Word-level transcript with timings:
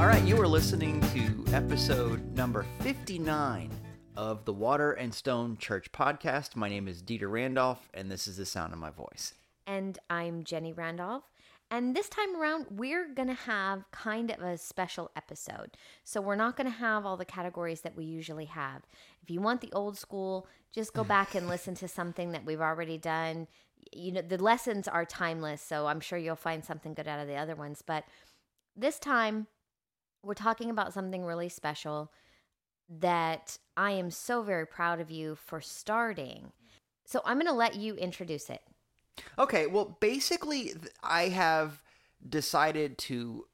All 0.00 0.06
right, 0.06 0.24
you 0.24 0.40
are 0.40 0.48
listening 0.48 1.02
to 1.12 1.44
episode 1.54 2.34
number 2.34 2.64
59 2.78 3.70
of 4.16 4.46
the 4.46 4.52
Water 4.54 4.92
and 4.92 5.12
Stone 5.12 5.58
Church 5.58 5.92
podcast. 5.92 6.56
My 6.56 6.70
name 6.70 6.88
is 6.88 7.02
Dieter 7.02 7.30
Randolph, 7.30 7.86
and 7.92 8.10
this 8.10 8.26
is 8.26 8.38
the 8.38 8.46
sound 8.46 8.72
of 8.72 8.78
my 8.78 8.88
voice. 8.88 9.34
And 9.66 9.98
I'm 10.08 10.42
Jenny 10.42 10.72
Randolph. 10.72 11.24
And 11.70 11.94
this 11.94 12.08
time 12.08 12.34
around, 12.34 12.64
we're 12.70 13.12
going 13.12 13.28
to 13.28 13.34
have 13.34 13.84
kind 13.90 14.30
of 14.30 14.40
a 14.40 14.56
special 14.56 15.10
episode. 15.16 15.76
So, 16.02 16.22
we're 16.22 16.34
not 16.34 16.56
going 16.56 16.72
to 16.72 16.78
have 16.78 17.04
all 17.04 17.18
the 17.18 17.26
categories 17.26 17.82
that 17.82 17.94
we 17.94 18.06
usually 18.06 18.46
have. 18.46 18.84
If 19.22 19.30
you 19.30 19.42
want 19.42 19.60
the 19.60 19.72
old 19.74 19.98
school, 19.98 20.48
just 20.74 20.94
go 20.94 21.04
back 21.04 21.34
and 21.34 21.46
listen 21.46 21.74
to 21.74 21.88
something 21.88 22.32
that 22.32 22.46
we've 22.46 22.62
already 22.62 22.96
done. 22.96 23.48
You 23.92 24.12
know, 24.12 24.22
the 24.22 24.42
lessons 24.42 24.88
are 24.88 25.04
timeless, 25.04 25.60
so 25.60 25.88
I'm 25.88 26.00
sure 26.00 26.18
you'll 26.18 26.36
find 26.36 26.64
something 26.64 26.94
good 26.94 27.06
out 27.06 27.20
of 27.20 27.28
the 27.28 27.36
other 27.36 27.54
ones. 27.54 27.82
But 27.86 28.04
this 28.74 28.98
time, 28.98 29.46
we're 30.22 30.34
talking 30.34 30.70
about 30.70 30.92
something 30.92 31.24
really 31.24 31.48
special 31.48 32.12
that 32.88 33.58
I 33.76 33.92
am 33.92 34.10
so 34.10 34.42
very 34.42 34.66
proud 34.66 35.00
of 35.00 35.10
you 35.10 35.36
for 35.36 35.60
starting. 35.60 36.52
So, 37.04 37.22
I'm 37.24 37.36
going 37.38 37.46
to 37.46 37.52
let 37.52 37.76
you 37.76 37.94
introduce 37.94 38.50
it. 38.50 38.62
Okay, 39.38 39.66
well, 39.66 39.96
basically, 40.00 40.74
I 41.02 41.28
have 41.28 41.82
decided 42.28 42.98
to 42.98 43.46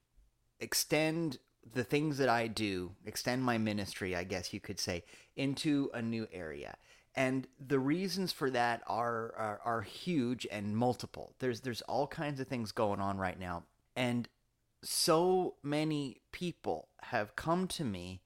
extend 0.61 1.39
the 1.73 1.85
things 1.85 2.19
that 2.19 2.29
I 2.29 2.47
do, 2.47 2.93
extend 3.05 3.43
my 3.43 3.59
ministry, 3.59 4.15
I 4.15 4.25
guess 4.25 4.53
you 4.53 4.61
could 4.61 4.79
say, 4.79 5.05
into 5.37 5.91
a 5.95 6.01
new 6.01 6.27
area. 6.33 6.77
And 7.15 7.47
the 7.65 7.79
reasons 7.79 8.33
for 8.33 8.51
that 8.51 8.83
are, 8.87 9.35
are 9.37 9.61
are 9.65 9.83
huge 9.83 10.47
and 10.51 10.77
multiple. 10.77 11.35
There's 11.39 11.63
there's 11.63 11.83
all 11.83 12.07
kinds 12.07 12.41
of 12.41 12.47
things 12.47 12.73
going 12.73 13.01
on 13.01 13.17
right 13.17 13.39
now, 13.39 13.65
and 13.97 14.29
so 14.87 15.55
many 15.63 16.21
people 16.33 16.89
have 17.03 17.37
come 17.37 17.67
to 17.69 17.85
me 17.85 18.23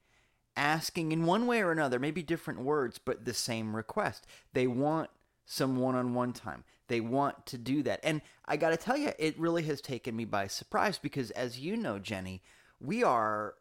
asking 0.56 1.12
in 1.12 1.24
one 1.24 1.46
way 1.46 1.62
or 1.62 1.72
another, 1.72 1.98
maybe 1.98 2.22
different 2.22 2.60
words, 2.60 2.98
but 2.98 3.24
the 3.24 3.34
same 3.34 3.74
request. 3.74 4.26
They 4.52 4.66
want 4.66 5.10
some 5.44 5.76
one 5.76 5.94
on 5.94 6.14
one 6.14 6.32
time. 6.32 6.64
They 6.88 7.00
want 7.00 7.46
to 7.46 7.58
do 7.58 7.82
that. 7.84 8.00
And 8.02 8.20
I 8.46 8.56
got 8.56 8.70
to 8.70 8.76
tell 8.76 8.96
you, 8.96 9.12
it 9.18 9.38
really 9.38 9.62
has 9.64 9.80
taken 9.80 10.14
me 10.14 10.24
by 10.24 10.48
surprise 10.48 10.98
because, 10.98 11.30
as 11.32 11.58
you 11.58 11.76
know, 11.76 11.98
Jenny, 11.98 12.42
we 12.80 13.02
are 13.02 13.54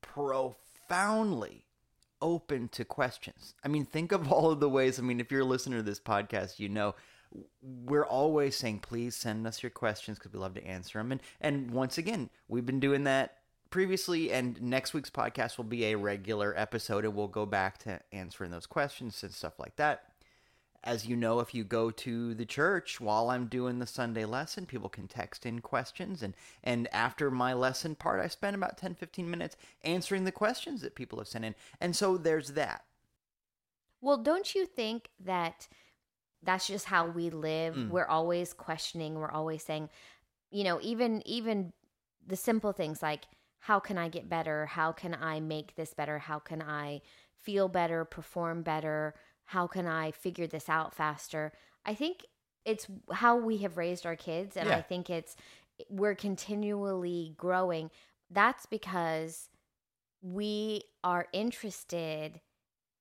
profoundly 0.00 1.66
open 2.22 2.68
to 2.68 2.84
questions. 2.84 3.54
I 3.64 3.68
mean, 3.68 3.84
think 3.84 4.12
of 4.12 4.32
all 4.32 4.50
of 4.50 4.60
the 4.60 4.68
ways. 4.68 4.98
I 4.98 5.02
mean, 5.02 5.20
if 5.20 5.30
you're 5.30 5.42
a 5.42 5.44
listener 5.44 5.78
to 5.78 5.82
this 5.82 6.00
podcast, 6.00 6.58
you 6.58 6.68
know 6.68 6.94
we're 7.62 8.04
always 8.04 8.56
saying, 8.56 8.80
please 8.80 9.14
send 9.14 9.46
us 9.46 9.62
your 9.62 9.70
questions 9.70 10.18
because 10.18 10.32
we 10.32 10.38
love 10.38 10.54
to 10.54 10.64
answer 10.64 10.98
them. 10.98 11.12
And 11.12 11.20
and 11.40 11.70
once 11.70 11.98
again, 11.98 12.30
we've 12.48 12.66
been 12.66 12.80
doing 12.80 13.04
that 13.04 13.36
previously, 13.70 14.32
and 14.32 14.60
next 14.60 14.94
week's 14.94 15.10
podcast 15.10 15.56
will 15.56 15.64
be 15.64 15.86
a 15.86 15.96
regular 15.96 16.52
episode, 16.56 17.04
and 17.04 17.14
we'll 17.14 17.28
go 17.28 17.46
back 17.46 17.78
to 17.78 18.00
answering 18.12 18.50
those 18.50 18.66
questions 18.66 19.22
and 19.22 19.32
stuff 19.32 19.58
like 19.58 19.76
that 19.76 20.10
as 20.82 21.06
you 21.06 21.16
know, 21.16 21.40
if 21.40 21.54
you 21.54 21.62
go 21.62 21.90
to 21.90 22.34
the 22.34 22.46
church 22.46 23.00
while 23.00 23.30
I'm 23.30 23.46
doing 23.46 23.78
the 23.78 23.86
Sunday 23.86 24.24
lesson, 24.24 24.64
people 24.64 24.88
can 24.88 25.08
text 25.08 25.44
in 25.44 25.60
questions. 25.60 26.22
And, 26.22 26.34
and 26.64 26.88
after 26.92 27.30
my 27.30 27.52
lesson 27.52 27.94
part, 27.94 28.20
I 28.20 28.28
spend 28.28 28.56
about 28.56 28.78
10, 28.78 28.94
15 28.94 29.30
minutes 29.30 29.56
answering 29.84 30.24
the 30.24 30.32
questions 30.32 30.80
that 30.80 30.94
people 30.94 31.18
have 31.18 31.28
sent 31.28 31.44
in. 31.44 31.54
And 31.80 31.94
so 31.94 32.16
there's 32.16 32.52
that. 32.52 32.84
Well, 34.00 34.16
don't 34.16 34.54
you 34.54 34.64
think 34.64 35.10
that 35.22 35.68
that's 36.42 36.66
just 36.66 36.86
how 36.86 37.06
we 37.06 37.30
live? 37.30 37.74
Mm. 37.74 37.90
We're 37.90 38.06
always 38.06 38.52
questioning, 38.52 39.14
we're 39.14 39.30
always 39.30 39.62
saying, 39.62 39.90
you 40.50 40.64
know, 40.64 40.78
even 40.82 41.22
even 41.26 41.72
the 42.26 42.36
simple 42.36 42.72
things 42.72 43.02
like 43.02 43.24
how 43.60 43.78
can 43.78 43.98
I 43.98 44.08
get 44.08 44.28
better? 44.28 44.66
How 44.66 44.92
can 44.92 45.14
I 45.20 45.40
make 45.40 45.74
this 45.74 45.92
better? 45.92 46.18
How 46.18 46.38
can 46.38 46.62
I 46.62 47.02
feel 47.36 47.68
better, 47.68 48.04
perform 48.04 48.62
better? 48.62 49.14
how 49.50 49.66
can 49.66 49.84
I 49.84 50.12
figure 50.12 50.46
this 50.46 50.68
out 50.68 50.94
faster? 50.94 51.52
I 51.84 51.92
think 51.92 52.24
it's 52.64 52.86
how 53.12 53.36
we 53.36 53.56
have 53.58 53.76
raised 53.76 54.06
our 54.06 54.14
kids 54.14 54.56
and 54.56 54.68
Yeah. 54.68 54.76
I 54.76 54.82
think 54.82 55.10
it's 55.10 55.34
we're 55.88 56.14
continually 56.14 57.34
growing. 57.36 57.90
That's 58.30 58.66
because 58.66 59.48
we 60.22 60.84
are 61.02 61.26
interested 61.32 62.40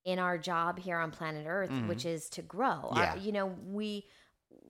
in 0.09 0.19
our 0.19 0.37
job 0.37 0.79
here 0.79 0.97
on 0.97 1.11
planet 1.11 1.45
Earth, 1.47 1.69
Mhm. 1.69 1.87
which 1.87 2.05
is 2.05 2.29
to 2.31 2.41
grow. 2.41 2.91
Yeah. 2.95 3.11
Our- 3.11 3.17
you 3.17 3.31
know, 3.31 3.45
we 3.45 4.07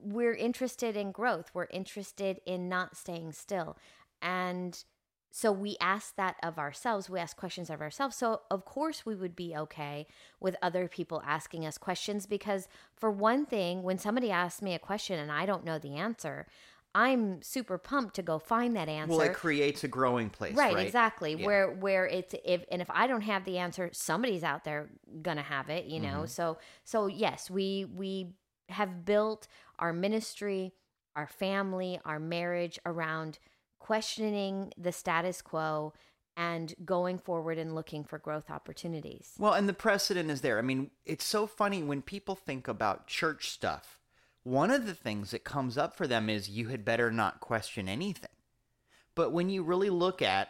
we're 0.02 0.34
interested 0.34 0.96
in 0.96 1.12
growth. 1.12 1.50
We're 1.54 1.66
interested 1.70 2.40
in 2.46 2.68
not 2.70 2.96
staying 2.96 3.32
still. 3.32 3.76
And 4.22 4.82
so 5.30 5.52
we 5.52 5.76
ask 5.80 6.16
that 6.16 6.36
of 6.42 6.58
ourselves. 6.58 7.08
We 7.10 7.18
ask 7.20 7.36
questions 7.36 7.68
of 7.70 7.80
ourselves. 7.82 8.16
So, 8.16 8.42
of 8.50 8.64
course, 8.64 9.04
we 9.06 9.14
would 9.14 9.36
be 9.36 9.54
okay 9.56 10.06
with 10.40 10.56
other 10.62 10.88
people 10.88 11.22
asking 11.24 11.66
us 11.66 11.76
questions 11.78 12.26
because, 12.26 12.66
for 12.96 13.10
one 13.10 13.44
thing, 13.46 13.82
when 13.82 13.98
somebody 13.98 14.30
asks 14.30 14.62
me 14.62 14.74
a 14.74 14.78
question 14.78 15.18
and 15.18 15.30
I 15.30 15.44
don't 15.46 15.64
know 15.64 15.78
the 15.78 15.96
answer, 15.96 16.46
I'm 16.94 17.40
super 17.42 17.78
pumped 17.78 18.16
to 18.16 18.22
go 18.22 18.38
find 18.38 18.74
that 18.76 18.88
answer. 18.88 19.16
Well, 19.16 19.20
it 19.20 19.34
creates 19.34 19.84
a 19.84 19.88
growing 19.88 20.28
place, 20.28 20.54
right? 20.54 20.74
Right, 20.74 20.86
exactly. 20.86 21.34
Yeah. 21.34 21.46
Where 21.46 21.70
where 21.70 22.06
it's 22.06 22.34
if 22.44 22.64
and 22.70 22.82
if 22.82 22.90
I 22.90 23.06
don't 23.06 23.20
have 23.22 23.44
the 23.44 23.58
answer, 23.58 23.90
somebody's 23.92 24.42
out 24.42 24.64
there 24.64 24.90
gonna 25.22 25.42
have 25.42 25.70
it, 25.70 25.84
you 25.84 26.00
know. 26.00 26.22
Mhm. 26.22 26.28
So 26.28 26.58
so 26.84 27.06
yes, 27.06 27.48
we 27.48 27.84
we 27.84 28.32
have 28.68 29.04
built 29.04 29.46
our 29.78 29.92
ministry, 29.92 30.72
our 31.14 31.26
family, 31.26 32.00
our 32.04 32.18
marriage 32.18 32.78
around 32.84 33.38
questioning 33.78 34.72
the 34.76 34.92
status 34.92 35.42
quo 35.42 35.92
and 36.36 36.74
going 36.84 37.18
forward 37.18 37.58
and 37.58 37.74
looking 37.74 38.04
for 38.04 38.18
growth 38.18 38.50
opportunities. 38.50 39.34
Well, 39.38 39.52
and 39.52 39.68
the 39.68 39.74
precedent 39.74 40.30
is 40.30 40.40
there. 40.40 40.58
I 40.58 40.62
mean, 40.62 40.90
it's 41.04 41.24
so 41.24 41.46
funny 41.46 41.82
when 41.82 42.02
people 42.02 42.34
think 42.34 42.66
about 42.68 43.06
church 43.06 43.50
stuff. 43.50 43.99
One 44.42 44.70
of 44.70 44.86
the 44.86 44.94
things 44.94 45.32
that 45.32 45.44
comes 45.44 45.76
up 45.76 45.94
for 45.94 46.06
them 46.06 46.30
is 46.30 46.48
you 46.48 46.68
had 46.68 46.84
better 46.84 47.10
not 47.10 47.40
question 47.40 47.88
anything. 47.88 48.30
But 49.14 49.32
when 49.32 49.50
you 49.50 49.62
really 49.62 49.90
look 49.90 50.22
at 50.22 50.48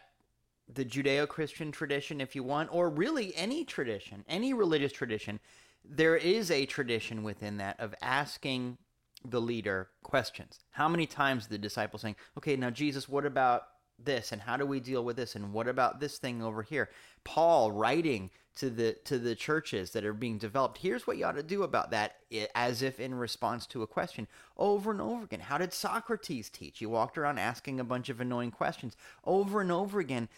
the 0.72 0.84
Judeo 0.84 1.26
Christian 1.26 1.72
tradition, 1.72 2.20
if 2.20 2.36
you 2.36 2.44
want, 2.44 2.72
or 2.72 2.88
really 2.88 3.34
any 3.34 3.64
tradition, 3.64 4.24
any 4.28 4.54
religious 4.54 4.92
tradition, 4.92 5.40
there 5.84 6.16
is 6.16 6.50
a 6.50 6.66
tradition 6.66 7.22
within 7.22 7.56
that 7.56 7.80
of 7.80 7.94
asking 8.00 8.78
the 9.24 9.40
leader 9.40 9.88
questions. 10.02 10.60
How 10.70 10.88
many 10.88 11.06
times 11.06 11.48
the 11.48 11.58
disciples 11.58 12.02
saying, 12.02 12.16
okay, 12.38 12.56
now 12.56 12.70
Jesus, 12.70 13.08
what 13.08 13.26
about 13.26 13.62
this 14.04 14.32
and 14.32 14.42
how 14.42 14.56
do 14.56 14.66
we 14.66 14.80
deal 14.80 15.04
with 15.04 15.16
this 15.16 15.34
and 15.34 15.52
what 15.52 15.68
about 15.68 16.00
this 16.00 16.18
thing 16.18 16.42
over 16.42 16.62
here? 16.62 16.90
Paul 17.24 17.72
writing 17.72 18.30
to 18.56 18.70
the 18.70 18.94
to 19.04 19.18
the 19.18 19.34
churches 19.34 19.92
that 19.92 20.04
are 20.04 20.12
being 20.12 20.38
developed. 20.38 20.78
Here's 20.78 21.06
what 21.06 21.16
you 21.16 21.24
ought 21.24 21.36
to 21.36 21.42
do 21.42 21.62
about 21.62 21.90
that 21.92 22.16
as 22.54 22.82
if 22.82 22.98
in 22.98 23.14
response 23.14 23.66
to 23.68 23.82
a 23.82 23.86
question. 23.86 24.26
Over 24.56 24.90
and 24.90 25.00
over 25.00 25.24
again 25.24 25.40
how 25.40 25.58
did 25.58 25.72
socrates 25.72 26.48
teach? 26.50 26.78
He 26.78 26.86
walked 26.86 27.16
around 27.16 27.38
asking 27.38 27.80
a 27.80 27.84
bunch 27.84 28.08
of 28.08 28.20
annoying 28.20 28.50
questions. 28.50 28.96
Over 29.24 29.60
and 29.60 29.72
over 29.72 30.00
again 30.00 30.28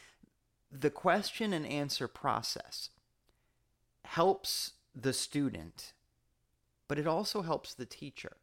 the 0.70 0.90
question 0.90 1.52
and 1.52 1.66
answer 1.66 2.08
process 2.08 2.90
helps 4.04 4.72
the 4.94 5.12
student 5.12 5.92
but 6.92 6.98
it 6.98 7.06
also 7.06 7.40
helps 7.40 7.72
the 7.72 7.86
teacher. 7.86 8.36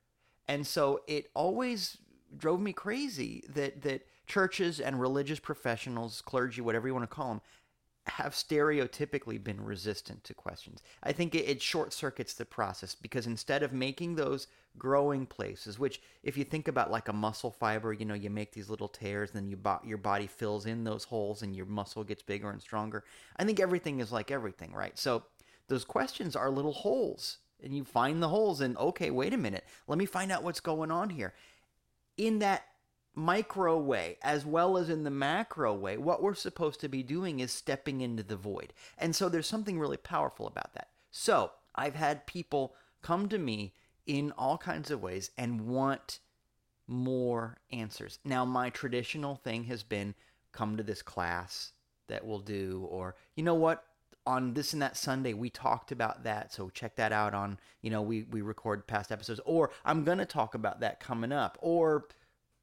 And 0.48 0.66
so 0.66 1.02
it 1.06 1.30
always 1.36 1.98
drove 2.36 2.60
me 2.60 2.74
crazy 2.74 3.44
that 3.48 3.84
that 3.84 4.08
churches 4.30 4.80
and 4.80 5.02
religious 5.02 5.40
professionals, 5.40 6.22
clergy, 6.22 6.62
whatever 6.62 6.88
you 6.88 6.94
want 6.94 7.10
to 7.10 7.14
call 7.14 7.30
them, 7.30 7.42
have 8.06 8.34
stereotypically 8.34 9.44
been 9.44 9.62
resistant 9.62 10.24
to 10.24 10.34
questions. 10.34 10.82
I 11.04 11.12
think 11.12 11.36
it, 11.36 11.50
it 11.50 11.62
short 11.62 11.94
circuits 11.94 12.34
the 12.34 12.46
process 12.46 12.96
because 12.96 13.28
instead 13.28 13.62
of 13.62 13.74
making 13.74 14.16
those 14.16 14.48
growing 14.78 15.26
places, 15.26 15.78
which 15.78 16.02
if 16.24 16.38
you 16.38 16.44
think 16.44 16.68
about 16.68 16.90
like 16.90 17.08
a 17.08 17.14
muscle 17.14 17.52
fiber, 17.52 17.92
you 17.92 18.06
know, 18.06 18.14
you 18.14 18.30
make 18.30 18.54
these 18.54 18.70
little 18.70 18.88
tears, 18.88 19.32
and 19.32 19.42
then 19.42 19.50
you 19.50 19.58
bo- 19.58 19.82
your 19.84 19.98
body 19.98 20.28
fills 20.28 20.66
in 20.66 20.84
those 20.84 21.04
holes 21.04 21.42
and 21.42 21.56
your 21.56 21.66
muscle 21.66 22.04
gets 22.04 22.24
bigger 22.24 22.50
and 22.50 22.62
stronger. 22.62 23.04
I 23.38 23.44
think 23.44 23.60
everything 23.60 24.00
is 24.00 24.12
like 24.12 24.32
everything, 24.32 24.72
right? 24.74 24.98
So 24.98 25.24
those 25.68 25.86
questions 25.86 26.36
are 26.36 26.50
little 26.50 26.74
holes 26.74 27.40
and 27.62 27.76
you 27.76 27.84
find 27.84 28.24
the 28.24 28.30
holes 28.30 28.62
and 28.62 28.78
okay, 28.78 29.12
wait 29.12 29.34
a 29.34 29.38
minute, 29.38 29.66
let 29.88 29.98
me 29.98 30.06
find 30.06 30.32
out 30.32 30.44
what's 30.44 30.62
going 30.62 30.92
on 30.92 31.10
here. 31.10 31.34
In 32.18 32.40
that 32.40 32.64
micro 33.20 33.78
way 33.78 34.18
as 34.22 34.46
well 34.46 34.78
as 34.78 34.90
in 34.90 35.04
the 35.04 35.12
macro 35.12 35.74
way, 35.74 35.98
what 35.98 36.24
we're 36.24 36.34
supposed 36.34 36.80
to 36.80 36.90
be 36.90 37.04
doing 37.04 37.40
is 37.40 37.52
stepping 37.52 38.02
into 38.02 38.24
the 38.24 38.38
void. 38.38 38.74
And 38.98 39.16
so 39.16 39.30
there's 39.30 39.48
something 39.48 39.78
really 39.78 39.98
powerful 39.98 40.48
about 40.48 40.74
that. 40.74 40.90
So 41.12 41.52
I've 41.76 41.96
had 41.96 42.26
people 42.26 42.76
come 43.02 43.30
to 43.30 43.38
me 43.38 43.74
in 44.06 44.32
all 44.38 44.58
kinds 44.58 44.90
of 44.90 45.02
ways 45.02 45.32
and 45.38 45.68
want 45.68 46.20
more 46.88 47.58
answers. 47.72 48.20
Now, 48.26 48.46
my 48.46 48.70
traditional 48.70 49.36
thing 49.36 49.66
has 49.66 49.84
been 49.84 50.16
come 50.52 50.78
to 50.78 50.84
this 50.84 51.02
class 51.02 51.74
that 52.08 52.26
we'll 52.26 52.40
do, 52.40 52.88
or 52.90 53.16
you 53.36 53.44
know 53.44 53.54
what? 53.54 53.84
On 54.26 54.54
this 54.54 54.74
and 54.74 54.82
that 54.82 54.98
Sunday, 54.98 55.34
we 55.34 55.50
talked 55.50 55.92
about 55.92 56.24
that. 56.24 56.52
So 56.54 56.70
check 56.70 56.96
that 56.96 57.12
out 57.12 57.34
on, 57.34 57.60
you 57.82 57.90
know, 57.90 58.02
we, 58.02 58.24
we 58.24 58.42
record 58.42 58.88
past 58.88 59.12
episodes, 59.12 59.40
or 59.46 59.72
I'm 59.86 60.04
going 60.04 60.18
to 60.18 60.26
talk 60.26 60.56
about 60.56 60.80
that 60.80 61.00
coming 61.00 61.32
up, 61.32 61.58
or 61.62 62.08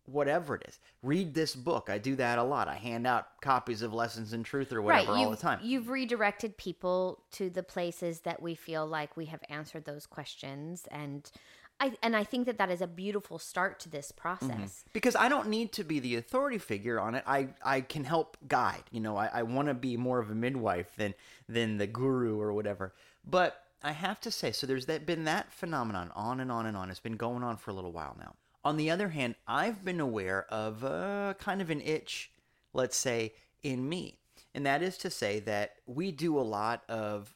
whatever 0.07 0.55
it 0.57 0.65
is. 0.69 0.79
Read 1.03 1.35
this 1.35 1.55
book. 1.55 1.89
I 1.91 1.99
do 1.99 2.17
that 2.17 2.39
a 2.39 2.43
lot. 2.43 2.69
I 2.69 2.75
hand 2.75 3.07
out 3.07 3.41
copies 3.41 3.83
of 3.83 3.93
Lessons 3.93 4.33
in 4.33 4.43
Truth 4.43 4.73
or 4.73 4.83
whatever 4.83 5.13
all 5.13 5.31
the 5.31 5.37
time. 5.37 5.61
You've 5.63 5.89
redirected 5.89 6.57
people 6.57 7.25
to 7.33 7.51
the 7.51 7.63
places 7.63 8.21
that 8.21 8.41
we 8.41 8.55
feel 8.55 8.87
like 8.87 9.17
we 9.17 9.27
have 9.27 9.41
answered 9.49 9.85
those 9.85 10.07
questions, 10.07 10.87
and 10.91 11.31
I 11.79 11.93
and 12.03 12.17
I 12.17 12.25
think 12.25 12.47
that 12.47 12.59
that 12.59 12.71
is 12.71 12.81
a 12.81 12.87
beautiful 12.87 13.39
start 13.39 13.81
to 13.81 13.89
this 13.89 14.13
mm-hmm. 14.13 14.21
process. 14.21 14.85
because 14.93 15.17
I 15.17 15.29
don't 15.29 15.49
need 15.49 15.73
to 15.73 15.85
be 15.85 16.01
the 16.01 16.17
authority 16.17 16.59
figure 16.59 16.99
on 16.99 17.15
it. 17.15 17.25
I, 17.27 17.49
I 17.63 17.81
can 17.81 18.05
help 18.05 18.37
guide. 18.49 18.85
You 18.91 19.01
know, 19.01 19.17
I, 19.17 19.31
I 19.33 19.43
want 19.43 19.69
to 19.69 19.75
be 19.75 19.97
more 19.97 20.19
of 20.19 20.31
a 20.31 20.35
midwife 20.35 20.95
than 20.97 21.15
than 21.49 21.79
the 21.79 21.87
guru 21.87 22.41
or 22.41 22.53
whatever. 22.53 22.95
But 23.25 23.63
I 23.83 23.93
have 23.93 24.21
to 24.21 24.31
say, 24.31 24.53
so 24.53 24.67
there's 24.67 24.87
that 24.87 25.07
been 25.07 25.25
that 25.25 25.53
phenomenon 25.53 26.11
on 26.15 26.41
and 26.41 26.51
on 26.51 26.67
and 26.67 26.77
on. 26.77 26.91
It's 26.91 27.01
been 27.01 27.17
going 27.17 27.43
on 27.43 27.57
for 27.57 27.71
a 27.71 27.75
little 27.75 27.93
while 27.93 28.17
now. 28.19 28.35
On 28.67 28.77
the 28.77 28.91
other 28.91 29.11
hand, 29.11 29.37
I've 29.47 29.85
been 29.85 30.01
aware 30.01 30.45
of 30.51 30.83
uh, 30.83 31.35
kind 31.39 31.63
of 31.63 31.71
an 31.71 31.81
itch, 31.81 32.33
let's 32.73 32.97
say, 32.97 33.35
in 33.63 33.89
me, 33.89 34.19
and 34.57 34.67
that 34.67 34.83
is 34.83 34.99
to 34.99 35.09
say 35.09 35.39
that 35.39 35.77
we 35.87 36.11
do 36.11 36.37
a 36.37 36.43
lot 36.43 36.83
of 36.89 37.33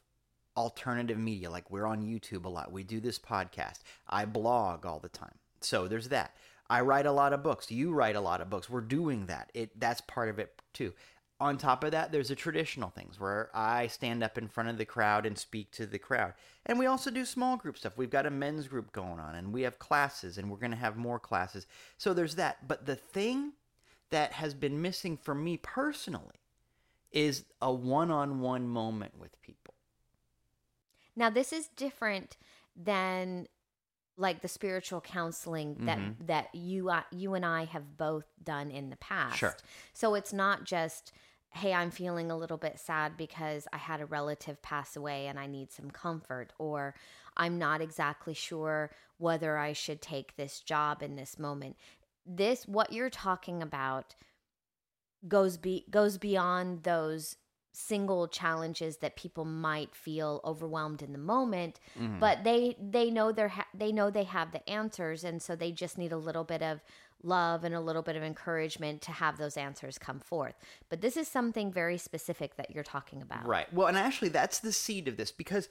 alternative 0.57 1.17
media. 1.17 1.49
Like 1.49 1.71
we're 1.71 1.85
on 1.85 2.01
YouTube 2.01 2.43
a 2.43 2.49
lot. 2.49 2.73
We 2.73 2.83
do 2.83 2.99
this 2.99 3.17
podcast. 3.17 3.79
I 4.09 4.25
blog 4.25 4.85
all 4.85 4.99
the 4.99 5.07
time. 5.07 5.35
So 5.61 5.87
there's 5.87 6.09
that. 6.09 6.35
I 6.69 6.81
write 6.81 7.05
a 7.05 7.13
lot 7.13 7.31
of 7.31 7.43
books. 7.43 7.71
You 7.71 7.93
write 7.93 8.17
a 8.17 8.21
lot 8.21 8.41
of 8.41 8.49
books. 8.49 8.69
We're 8.69 8.81
doing 8.81 9.27
that. 9.27 9.51
It 9.53 9.79
that's 9.79 10.01
part 10.01 10.27
of 10.27 10.37
it 10.37 10.61
too. 10.73 10.93
On 11.41 11.57
top 11.57 11.83
of 11.83 11.91
that, 11.91 12.11
there's 12.11 12.27
the 12.27 12.35
traditional 12.35 12.91
things 12.91 13.19
where 13.19 13.49
I 13.53 13.87
stand 13.87 14.23
up 14.23 14.37
in 14.37 14.47
front 14.47 14.69
of 14.69 14.77
the 14.77 14.85
crowd 14.85 15.25
and 15.25 15.35
speak 15.35 15.71
to 15.71 15.87
the 15.87 15.97
crowd. 15.97 16.33
And 16.67 16.77
we 16.77 16.85
also 16.85 17.09
do 17.09 17.25
small 17.25 17.57
group 17.57 17.79
stuff. 17.79 17.97
We've 17.97 18.11
got 18.11 18.27
a 18.27 18.29
men's 18.29 18.67
group 18.67 18.91
going 18.91 19.19
on 19.19 19.33
and 19.33 19.51
we 19.51 19.63
have 19.63 19.79
classes 19.79 20.37
and 20.37 20.51
we're 20.51 20.57
going 20.57 20.71
to 20.71 20.77
have 20.77 20.97
more 20.97 21.19
classes. 21.19 21.65
So 21.97 22.13
there's 22.13 22.35
that. 22.35 22.67
But 22.67 22.85
the 22.85 22.95
thing 22.95 23.53
that 24.11 24.33
has 24.33 24.53
been 24.53 24.83
missing 24.83 25.17
for 25.17 25.33
me 25.33 25.57
personally 25.57 26.41
is 27.11 27.45
a 27.59 27.73
one-on-one 27.73 28.67
moment 28.67 29.17
with 29.17 29.41
people. 29.41 29.73
Now, 31.15 31.31
this 31.31 31.51
is 31.51 31.69
different 31.75 32.37
than 32.75 33.47
like 34.15 34.41
the 34.41 34.47
spiritual 34.47 35.01
counseling 35.01 35.75
that 35.85 35.97
Mm-hmm. 35.97 36.25
that 36.27 36.53
you 36.53 36.89
uh, 36.89 37.01
you 37.11 37.33
and 37.33 37.45
I 37.45 37.65
have 37.65 37.97
both 37.97 38.25
done 38.43 38.69
in 38.69 38.91
the 38.91 38.95
past. 38.97 39.37
Sure. 39.37 39.57
So 39.93 40.13
it's 40.13 40.31
not 40.31 40.65
just 40.65 41.11
hey, 41.53 41.73
I'm 41.73 41.91
feeling 41.91 42.31
a 42.31 42.37
little 42.37 42.57
bit 42.57 42.79
sad 42.79 43.17
because 43.17 43.67
I 43.73 43.77
had 43.77 43.99
a 44.01 44.05
relative 44.05 44.61
pass 44.61 44.95
away 44.95 45.27
and 45.27 45.37
I 45.37 45.47
need 45.47 45.71
some 45.71 45.91
comfort 45.91 46.53
or 46.57 46.95
I'm 47.35 47.57
not 47.57 47.81
exactly 47.81 48.33
sure 48.33 48.91
whether 49.17 49.57
I 49.57 49.73
should 49.73 50.01
take 50.01 50.35
this 50.35 50.61
job 50.61 51.03
in 51.03 51.15
this 51.17 51.37
moment. 51.37 51.75
This 52.25 52.67
what 52.67 52.93
you're 52.93 53.09
talking 53.09 53.61
about 53.61 54.15
goes 55.27 55.57
be 55.57 55.85
goes 55.89 56.17
beyond 56.17 56.83
those 56.83 57.37
single 57.73 58.27
challenges 58.27 58.97
that 58.97 59.15
people 59.15 59.45
might 59.45 59.95
feel 59.95 60.41
overwhelmed 60.43 61.01
in 61.01 61.13
the 61.13 61.17
moment 61.17 61.79
Mm-hmm. 61.97 62.19
but 62.19 62.43
they 62.43 62.75
they 62.81 63.09
know 63.09 63.31
they're 63.31 63.47
ha- 63.49 63.67
they 63.73 63.91
know 63.93 64.09
they 64.09 64.23
have 64.25 64.51
the 64.51 64.67
answers 64.69 65.23
and 65.23 65.41
so 65.41 65.55
they 65.55 65.71
just 65.71 65.97
need 65.97 66.11
a 66.11 66.17
little 66.17 66.43
bit 66.43 66.61
of 66.61 66.81
love 67.23 67.63
and 67.63 67.75
a 67.75 67.79
little 67.79 68.01
bit 68.01 68.15
of 68.15 68.23
encouragement 68.23 69.01
to 69.01 69.11
have 69.11 69.37
those 69.37 69.57
answers 69.57 69.97
come 69.97 70.19
forth 70.19 70.55
but 70.89 71.01
this 71.01 71.15
is 71.15 71.27
something 71.27 71.71
very 71.71 71.97
specific 71.97 72.55
that 72.55 72.71
you're 72.71 72.83
talking 72.83 73.21
about 73.21 73.41
Right. 73.51 73.71
Well, 73.73 73.87
and 73.87 73.97
actually, 73.97 74.29
that's 74.29 74.59
the 74.59 74.71
seed 74.71 75.07
of 75.07 75.17
this 75.17 75.31
because 75.31 75.67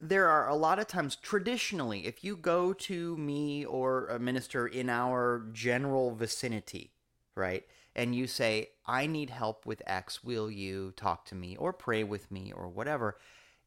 there 0.00 0.28
are 0.28 0.48
a 0.48 0.54
lot 0.54 0.78
of 0.78 0.86
times, 0.86 1.16
traditionally, 1.16 2.06
if 2.06 2.22
you 2.22 2.36
go 2.36 2.72
to 2.74 3.16
me 3.16 3.64
or 3.64 4.08
a 4.08 4.18
minister 4.18 4.66
in 4.66 4.90
our 4.90 5.46
general 5.52 6.14
vicinity, 6.14 6.92
right, 7.34 7.64
and 7.96 8.14
you 8.14 8.26
say, 8.26 8.70
I 8.86 9.06
need 9.06 9.30
help 9.30 9.64
with 9.64 9.82
X, 9.86 10.22
will 10.22 10.50
you 10.50 10.92
talk 10.96 11.24
to 11.26 11.34
me 11.34 11.56
or 11.56 11.72
pray 11.72 12.04
with 12.04 12.30
me 12.30 12.52
or 12.54 12.68
whatever, 12.68 13.16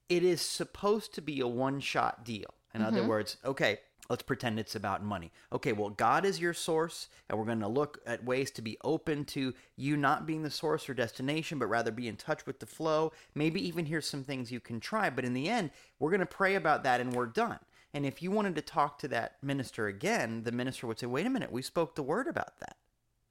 it 0.10 0.24
is 0.24 0.42
supposed 0.42 1.14
to 1.16 1.22
be 1.22 1.40
a 1.40 1.48
one 1.48 1.80
shot 1.80 2.24
deal. 2.24 2.54
In 2.74 2.82
other 2.84 3.00
mm-hmm. 3.00 3.10
words, 3.10 3.38
okay, 3.44 3.80
let's 4.10 4.24
pretend 4.24 4.60
it's 4.60 4.76
about 4.76 5.04
money. 5.04 5.32
Okay, 5.52 5.74
well, 5.74 5.90
God 5.90 6.26
is 6.26 6.40
your 6.40 6.54
source, 6.54 7.10
and 7.30 7.38
we're 7.38 7.46
going 7.46 7.60
to 7.60 7.68
look 7.68 8.00
at 8.06 8.24
ways 8.24 8.52
to 8.52 8.62
be 8.62 8.78
open 8.84 9.26
to 9.26 9.54
you 9.76 9.98
not 9.98 10.26
being 10.26 10.44
the 10.44 10.52
source 10.52 10.90
or 10.90 10.94
destination, 10.94 11.60
but 11.60 11.68
rather 11.68 11.92
be 11.92 12.08
in 12.08 12.16
touch 12.16 12.46
with 12.46 12.60
the 12.60 12.66
flow. 12.66 13.12
Maybe 13.36 13.66
even 13.68 13.86
here's 13.86 14.08
some 14.08 14.24
things 14.24 14.52
you 14.52 14.60
can 14.60 14.80
try. 14.80 15.10
But 15.10 15.26
in 15.26 15.34
the 15.34 15.50
end, 15.50 15.72
we're 16.00 16.12
going 16.12 16.20
to 16.20 16.26
pray 16.26 16.56
about 16.56 16.84
that 16.84 17.02
and 17.02 17.14
we're 17.14 17.26
done. 17.26 17.60
And 17.94 18.06
if 18.06 18.22
you 18.22 18.32
wanted 18.32 18.56
to 18.56 18.62
talk 18.62 19.00
to 19.00 19.08
that 19.10 19.38
minister 19.42 19.88
again, 19.88 20.44
the 20.44 20.52
minister 20.52 20.88
would 20.88 21.00
say, 21.00 21.08
wait 21.08 21.26
a 21.26 21.30
minute, 21.30 21.52
we 21.52 21.62
spoke 21.62 21.96
the 21.96 22.04
word 22.04 22.28
about 22.28 22.60
that. 22.60 22.78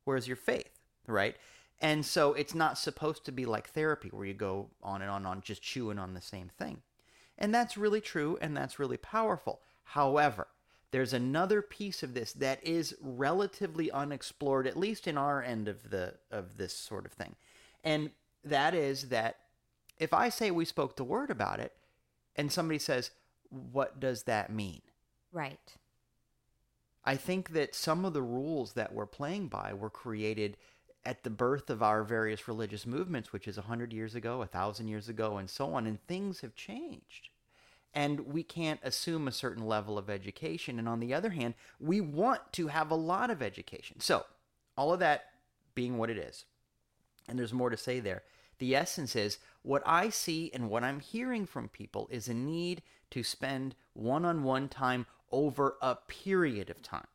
Where's 0.05 0.27
your 0.27 0.37
faith? 0.37 0.71
Right? 1.07 1.37
And 1.81 2.05
so 2.05 2.33
it's 2.33 2.55
not 2.55 2.79
supposed 2.79 3.25
to 3.27 3.33
be 3.33 3.45
like 3.45 3.69
therapy 3.69 4.09
where 4.09 4.27
you 4.27 4.35
go 4.35 4.71
on 4.83 5.03
and 5.03 5.11
on 5.11 5.19
and 5.19 5.27
on 5.27 5.41
just 5.43 5.63
chewing 5.63 5.99
on 5.99 6.15
the 6.15 6.23
same 6.23 6.49
thing. 6.49 6.83
And 7.39 7.55
that's 7.55 7.77
really 7.77 8.01
true 8.01 8.39
and 8.41 8.57
that's 8.57 8.79
really 8.79 8.97
powerful. 8.97 9.61
However, 9.85 10.49
there's 10.91 11.13
another 11.13 11.63
piece 11.63 12.03
of 12.03 12.15
this 12.15 12.33
that 12.33 12.63
is 12.65 12.97
relatively 13.01 13.91
unexplored 13.91 14.67
at 14.67 14.77
least 14.77 15.07
in 15.07 15.19
our 15.19 15.43
end 15.43 15.69
of 15.69 15.91
the 15.91 16.15
of 16.31 16.57
this 16.57 16.73
sort 16.73 17.07
of 17.07 17.13
thing. 17.13 17.35
And 17.85 18.11
that 18.45 18.75
is 18.75 19.09
that 19.09 19.37
if 19.99 20.13
I 20.13 20.29
say 20.29 20.51
we 20.51 20.65
spoke 20.65 20.97
the 20.97 21.05
word 21.05 21.31
about 21.31 21.61
it 21.61 21.73
and 22.37 22.53
somebody 22.53 22.79
says 22.79 23.11
what 23.51 24.01
does 24.01 24.25
that 24.25 24.51
mean? 24.51 24.83
right 25.33 25.77
I 27.07 27.15
think 27.15 27.51
that 27.51 27.75
some 27.75 28.05
of 28.05 28.15
the 28.15 28.23
rules 28.23 28.73
that 28.73 28.93
we're 28.93 29.07
playing 29.07 29.47
by 29.47 29.73
were 29.73 29.91
created 29.91 30.57
at 31.05 31.23
the 31.23 31.31
birth 31.31 31.71
of 31.71 31.81
our 31.81 32.03
various 32.03 32.49
religious 32.49 32.85
movements, 32.85 33.33
which 33.33 33.47
is 33.47 33.57
100 33.57 33.93
years 33.93 34.17
ago, 34.17 34.39
1,000 34.39 34.89
years 34.89 35.09
ago, 35.09 35.37
and 35.37 35.49
so 35.49 35.73
on, 35.73 35.87
and 35.87 36.05
things 36.09 36.41
have 36.41 36.57
changed. 36.57 37.29
And 37.95 38.21
we 38.21 38.43
can't 38.43 38.81
assume 38.83 39.27
a 39.27 39.33
certain 39.33 39.67
level 39.67 39.97
of 39.97 40.11
education. 40.11 40.79
And 40.79 40.89
on 40.89 41.01
the 41.01 41.15
other 41.15 41.31
hand, 41.31 41.55
we 41.81 42.01
want 42.01 42.53
to 42.53 42.69
have 42.69 42.91
a 42.91 42.97
lot 42.97 43.31
of 43.31 43.43
education. 43.43 44.01
So, 44.01 44.25
all 44.77 44.93
of 44.93 45.01
that 45.01 45.27
being 45.75 45.97
what 45.97 46.11
it 46.11 46.19
is, 46.19 46.45
and 47.27 47.39
there's 47.39 47.53
more 47.53 47.71
to 47.71 47.77
say 47.77 48.01
there. 48.01 48.23
The 48.59 48.75
essence 48.75 49.17
is 49.17 49.39
what 49.63 49.83
I 49.85 50.11
see 50.11 50.51
and 50.55 50.71
what 50.71 50.85
I'm 50.85 51.01
hearing 51.01 51.47
from 51.47 51.69
people 51.69 52.09
is 52.11 52.29
a 52.29 52.35
need 52.35 52.83
to 53.11 53.23
spend 53.23 53.75
one 53.93 54.25
on 54.25 54.43
one 54.43 54.69
time 54.69 55.07
over 55.31 55.77
a 55.83 55.97
period 55.97 56.71
of 56.71 56.83
time. 56.83 57.07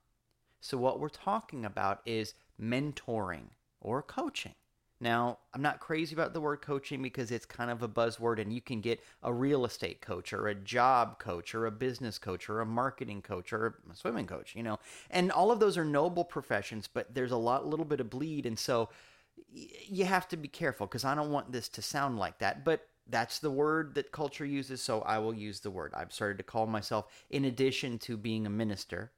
So, 0.59 0.77
what 0.77 0.99
we're 0.99 1.09
talking 1.09 1.65
about 1.65 2.01
is 2.05 2.33
mentoring 2.61 3.49
or 3.79 4.01
coaching. 4.01 4.55
Now, 5.01 5.39
I'm 5.51 5.63
not 5.63 5.79
crazy 5.79 6.13
about 6.13 6.33
the 6.33 6.39
word 6.39 6.61
coaching 6.61 7.01
because 7.01 7.31
it's 7.31 7.45
kind 7.45 7.71
of 7.71 7.81
a 7.81 7.89
buzzword, 7.89 8.39
and 8.39 8.53
you 8.53 8.61
can 8.61 8.81
get 8.81 9.01
a 9.23 9.33
real 9.33 9.65
estate 9.65 9.99
coach 9.99 10.31
or 10.31 10.47
a 10.47 10.53
job 10.55 11.17
coach 11.17 11.55
or 11.55 11.65
a 11.65 11.71
business 11.71 12.19
coach 12.19 12.47
or 12.47 12.61
a 12.61 12.65
marketing 12.67 13.23
coach 13.23 13.51
or 13.51 13.79
a 13.91 13.95
swimming 13.95 14.27
coach, 14.27 14.55
you 14.55 14.61
know. 14.61 14.77
And 15.09 15.31
all 15.31 15.51
of 15.51 15.59
those 15.59 15.75
are 15.75 15.83
noble 15.83 16.23
professions, 16.23 16.87
but 16.87 17.15
there's 17.15 17.31
a 17.31 17.37
lot, 17.37 17.65
little 17.65 17.83
bit 17.83 17.99
of 17.99 18.11
bleed. 18.11 18.45
And 18.45 18.59
so 18.59 18.89
you 19.51 20.05
have 20.05 20.27
to 20.27 20.37
be 20.37 20.47
careful 20.47 20.85
because 20.85 21.03
I 21.03 21.15
don't 21.15 21.31
want 21.31 21.51
this 21.51 21.67
to 21.69 21.81
sound 21.81 22.19
like 22.19 22.37
that. 22.37 22.63
But 22.63 22.87
that's 23.07 23.39
the 23.39 23.51
word 23.51 23.95
that 23.95 24.11
culture 24.11 24.45
uses, 24.45 24.83
so 24.83 25.01
I 25.01 25.17
will 25.17 25.33
use 25.33 25.61
the 25.61 25.71
word. 25.71 25.93
I've 25.95 26.13
started 26.13 26.37
to 26.37 26.43
call 26.43 26.67
myself, 26.67 27.07
in 27.31 27.45
addition 27.45 27.97
to 27.99 28.17
being 28.17 28.45
a 28.45 28.51
minister, 28.51 29.11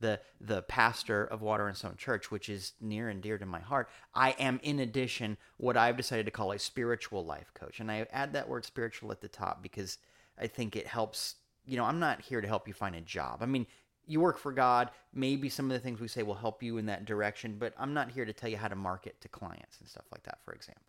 the 0.00 0.20
the 0.40 0.62
pastor 0.62 1.24
of 1.24 1.42
Water 1.42 1.66
and 1.68 1.76
Stone 1.76 1.96
Church, 1.96 2.30
which 2.30 2.48
is 2.48 2.72
near 2.80 3.08
and 3.08 3.22
dear 3.22 3.38
to 3.38 3.46
my 3.46 3.60
heart. 3.60 3.88
I 4.14 4.30
am, 4.32 4.60
in 4.62 4.78
addition, 4.78 5.36
what 5.56 5.76
I've 5.76 5.96
decided 5.96 6.26
to 6.26 6.32
call 6.32 6.52
a 6.52 6.58
spiritual 6.58 7.24
life 7.24 7.52
coach, 7.54 7.80
and 7.80 7.90
I 7.90 8.06
add 8.12 8.32
that 8.32 8.48
word 8.48 8.64
spiritual 8.64 9.12
at 9.12 9.20
the 9.20 9.28
top 9.28 9.62
because 9.62 9.98
I 10.38 10.46
think 10.46 10.76
it 10.76 10.86
helps. 10.86 11.36
You 11.64 11.76
know, 11.76 11.84
I'm 11.84 12.00
not 12.00 12.22
here 12.22 12.40
to 12.40 12.48
help 12.48 12.66
you 12.66 12.74
find 12.74 12.94
a 12.94 13.00
job. 13.00 13.42
I 13.42 13.46
mean, 13.46 13.66
you 14.06 14.20
work 14.20 14.38
for 14.38 14.52
God. 14.52 14.90
Maybe 15.12 15.48
some 15.48 15.66
of 15.66 15.72
the 15.72 15.80
things 15.80 16.00
we 16.00 16.08
say 16.08 16.22
will 16.22 16.34
help 16.34 16.62
you 16.62 16.78
in 16.78 16.86
that 16.86 17.04
direction, 17.04 17.56
but 17.58 17.74
I'm 17.78 17.92
not 17.92 18.10
here 18.10 18.24
to 18.24 18.32
tell 18.32 18.48
you 18.48 18.56
how 18.56 18.68
to 18.68 18.76
market 18.76 19.20
to 19.20 19.28
clients 19.28 19.78
and 19.80 19.88
stuff 19.88 20.06
like 20.10 20.22
that. 20.22 20.38
For 20.44 20.54
example. 20.54 20.82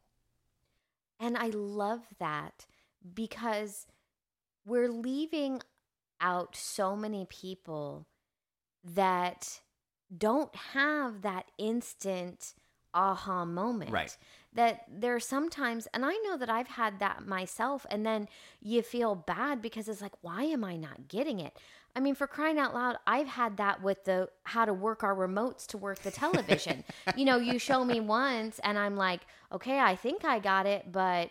And 1.19 1.37
I 1.37 1.47
love 1.47 2.01
that 2.19 2.65
because 3.13 3.87
we're 4.65 4.89
leaving 4.89 5.61
out 6.21 6.55
so 6.55 6.95
many 6.95 7.25
people 7.29 8.07
that 8.83 9.59
don't 10.15 10.55
have 10.55 11.21
that 11.21 11.45
instant 11.57 12.53
aha 12.93 13.45
moment. 13.45 13.91
Right. 13.91 14.15
That 14.53 14.85
there's 14.89 15.25
sometimes, 15.25 15.87
and 15.93 16.03
I 16.03 16.13
know 16.25 16.37
that 16.37 16.49
I've 16.49 16.67
had 16.67 16.99
that 16.99 17.25
myself, 17.25 17.85
and 17.91 18.05
then 18.05 18.27
you 18.61 18.81
feel 18.81 19.13
bad 19.13 19.61
because 19.61 19.87
it's 19.87 20.01
like, 20.01 20.13
why 20.21 20.43
am 20.43 20.63
I 20.63 20.75
not 20.75 21.07
getting 21.07 21.39
it? 21.39 21.55
I 21.95 21.99
mean, 21.99 22.15
for 22.15 22.27
crying 22.27 22.59
out 22.59 22.73
loud, 22.73 22.97
I've 23.05 23.27
had 23.27 23.57
that 23.57 23.81
with 23.83 24.05
the 24.05 24.29
how 24.43 24.65
to 24.65 24.73
work 24.73 25.03
our 25.03 25.15
remotes 25.15 25.67
to 25.67 25.77
work 25.77 25.99
the 25.99 26.11
television. 26.11 26.83
you 27.15 27.25
know, 27.25 27.37
you 27.37 27.59
show 27.59 27.85
me 27.85 27.99
once, 27.99 28.59
and 28.63 28.77
I'm 28.77 28.95
like, 28.95 29.21
okay, 29.51 29.79
I 29.79 29.95
think 29.95 30.25
I 30.25 30.39
got 30.39 30.65
it, 30.65 30.91
but 30.91 31.29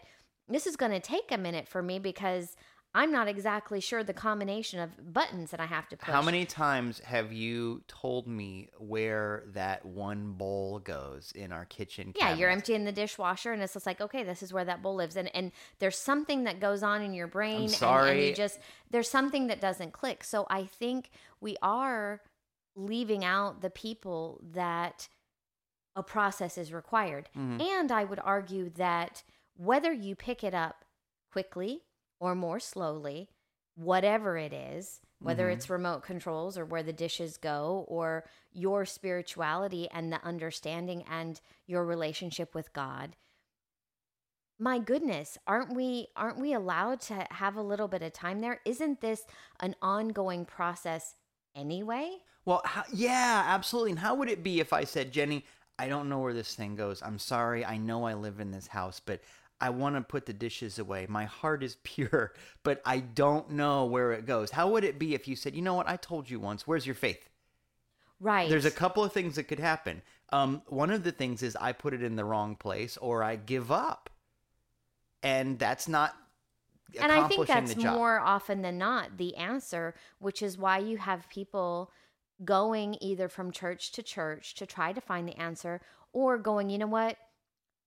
this 0.48 0.66
is 0.66 0.76
going 0.76 0.92
to 0.92 1.00
take 1.00 1.30
a 1.30 1.38
minute 1.38 1.68
for 1.68 1.82
me 1.82 1.98
because 1.98 2.56
I'm 2.94 3.12
not 3.12 3.28
exactly 3.28 3.80
sure 3.80 4.02
the 4.02 4.14
combination 4.14 4.80
of 4.80 5.12
buttons 5.12 5.50
that 5.50 5.60
I 5.60 5.66
have 5.66 5.88
to 5.90 5.96
push. 5.96 6.08
How 6.08 6.22
many 6.22 6.46
times 6.46 7.00
have 7.00 7.32
you 7.32 7.82
told 7.86 8.26
me 8.26 8.70
where 8.78 9.44
that 9.48 9.84
one 9.84 10.32
bowl 10.32 10.78
goes 10.78 11.30
in 11.34 11.52
our 11.52 11.66
kitchen? 11.66 12.12
Yeah, 12.16 12.34
you're 12.34 12.48
emptying 12.50 12.84
the 12.84 12.92
dishwasher, 12.92 13.52
and 13.52 13.62
it's 13.62 13.74
just 13.74 13.84
like, 13.86 14.00
okay, 14.00 14.22
this 14.24 14.42
is 14.42 14.52
where 14.52 14.64
that 14.64 14.82
bowl 14.82 14.94
lives, 14.96 15.16
and 15.16 15.34
and 15.36 15.52
there's 15.80 15.98
something 15.98 16.44
that 16.44 16.60
goes 16.60 16.82
on 16.82 17.02
in 17.02 17.12
your 17.12 17.26
brain, 17.26 17.56
and- 17.56 17.62
And, 17.64 17.72
sorry. 17.72 18.28
you 18.30 18.34
just 18.34 18.58
there's 18.90 19.10
something 19.10 19.48
that 19.48 19.60
doesn't 19.60 19.92
click. 19.92 20.24
So 20.24 20.46
I 20.48 20.64
think 20.64 21.10
we 21.40 21.56
are 21.62 22.22
leaving 22.74 23.24
out 23.24 23.60
the 23.60 23.70
people 23.70 24.40
that 24.52 25.08
a 25.94 26.02
process 26.02 26.56
is 26.56 26.72
required, 26.72 27.28
Mhm. 27.36 27.60
and 27.60 27.92
I 27.92 28.04
would 28.04 28.20
argue 28.20 28.70
that 28.70 29.24
whether 29.56 29.92
you 29.92 30.16
pick 30.16 30.42
it 30.42 30.54
up 30.54 30.84
quickly 31.30 31.82
or 32.20 32.34
more 32.34 32.60
slowly, 32.60 33.28
whatever 33.74 34.36
it 34.36 34.52
is, 34.52 35.00
whether 35.20 35.48
Mhm. 35.48 35.52
it's 35.52 35.70
remote 35.70 36.02
controls 36.02 36.56
or 36.58 36.64
where 36.64 36.82
the 36.82 36.92
dishes 36.92 37.36
go 37.36 37.84
or 37.88 38.28
your 38.52 38.84
spirituality 38.84 39.88
and 39.90 40.12
the 40.12 40.22
understanding 40.24 41.02
and 41.04 41.40
your 41.66 41.84
relationship 41.84 42.54
with 42.54 42.72
God. 42.72 43.16
My 44.58 44.78
goodness, 44.78 45.38
aren't 45.46 45.74
we 45.74 46.08
aren't 46.16 46.38
we 46.38 46.52
allowed 46.52 47.00
to 47.02 47.26
have 47.30 47.56
a 47.56 47.62
little 47.62 47.88
bit 47.88 48.02
of 48.02 48.12
time 48.12 48.40
there? 48.40 48.60
Isn't 48.64 49.00
this 49.00 49.26
an 49.60 49.74
ongoing 49.82 50.44
process 50.44 51.16
anyway? 51.54 52.18
Well, 52.44 52.62
how, 52.64 52.84
yeah, 52.92 53.44
absolutely. 53.46 53.92
And 53.92 54.00
how 54.00 54.14
would 54.14 54.28
it 54.30 54.42
be 54.42 54.60
if 54.60 54.72
I 54.72 54.84
said, 54.84 55.12
Jenny, 55.12 55.44
I 55.78 55.88
don't 55.88 56.08
know 56.08 56.18
where 56.20 56.32
this 56.34 56.54
thing 56.54 56.76
goes. 56.76 57.02
I'm 57.02 57.18
sorry. 57.18 57.64
I 57.64 57.76
know 57.76 58.04
I 58.06 58.14
live 58.14 58.40
in 58.40 58.50
this 58.50 58.66
house, 58.68 59.00
but 59.00 59.20
I 59.60 59.70
want 59.70 59.96
to 59.96 60.00
put 60.00 60.26
the 60.26 60.32
dishes 60.32 60.78
away. 60.78 61.06
My 61.08 61.24
heart 61.24 61.62
is 61.62 61.76
pure, 61.82 62.34
but 62.62 62.80
I 62.84 63.00
don't 63.00 63.50
know 63.50 63.86
where 63.86 64.12
it 64.12 64.26
goes. 64.26 64.50
How 64.50 64.68
would 64.70 64.84
it 64.84 64.98
be 64.98 65.14
if 65.14 65.28
you 65.28 65.36
said, 65.36 65.54
you 65.54 65.62
know 65.62 65.74
what? 65.74 65.88
I 65.88 65.96
told 65.96 66.30
you 66.30 66.40
once. 66.40 66.66
Where's 66.66 66.86
your 66.86 66.94
faith? 66.94 67.28
Right. 68.20 68.48
There's 68.50 68.64
a 68.64 68.70
couple 68.70 69.04
of 69.04 69.12
things 69.12 69.36
that 69.36 69.44
could 69.44 69.60
happen. 69.60 70.02
Um, 70.30 70.62
one 70.66 70.90
of 70.90 71.04
the 71.04 71.12
things 71.12 71.42
is 71.42 71.56
I 71.56 71.72
put 71.72 71.94
it 71.94 72.02
in 72.02 72.16
the 72.16 72.24
wrong 72.24 72.56
place 72.56 72.96
or 72.96 73.22
I 73.22 73.36
give 73.36 73.70
up. 73.70 74.10
And 75.22 75.58
that's 75.58 75.88
not 75.88 76.14
and 77.00 77.12
I 77.12 77.28
think 77.28 77.46
that's 77.46 77.76
more 77.76 78.18
often 78.18 78.62
than 78.62 78.78
not 78.78 79.18
the 79.18 79.36
answer, 79.36 79.94
which 80.18 80.42
is 80.42 80.56
why 80.56 80.78
you 80.78 80.96
have 80.96 81.28
people 81.28 81.90
going 82.44 82.96
either 83.00 83.28
from 83.28 83.50
church 83.50 83.92
to 83.92 84.02
church 84.02 84.54
to 84.54 84.66
try 84.66 84.92
to 84.92 85.00
find 85.00 85.28
the 85.28 85.36
answer 85.36 85.80
or 86.12 86.38
going, 86.38 86.70
you 86.70 86.78
know 86.78 86.86
what? 86.86 87.16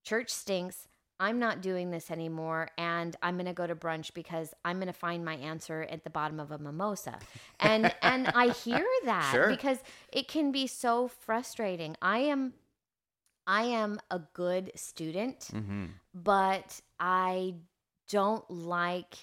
Church 0.03 0.29
stinks. 0.29 0.87
I'm 1.21 1.39
not 1.39 1.61
doing 1.61 1.91
this 1.91 2.11
anymore 2.11 2.69
and 2.77 3.15
I'm 3.21 3.35
going 3.35 3.45
to 3.45 3.53
go 3.53 3.67
to 3.67 3.75
brunch 3.75 4.13
because 4.13 4.53
I'm 4.65 4.77
going 4.77 4.87
to 4.87 4.93
find 4.93 5.23
my 5.23 5.35
answer 5.35 5.87
at 5.89 6.03
the 6.03 6.09
bottom 6.09 6.39
of 6.39 6.51
a 6.51 6.57
mimosa. 6.57 7.19
And 7.59 7.93
and 8.01 8.27
I 8.29 8.49
hear 8.49 8.85
that 9.05 9.31
Sure. 9.31 9.47
because 9.47 9.77
it 10.11 10.27
can 10.27 10.51
be 10.51 10.67
so 10.67 11.07
frustrating. 11.07 11.95
I 12.01 12.19
am 12.19 12.53
I 13.47 13.63
am 13.63 13.99
a 14.09 14.19
good 14.33 14.71
student 14.75 15.45
hmm 15.51 15.85
but 16.13 16.81
I 16.99 17.55
don't 18.09 18.49
like 18.51 19.15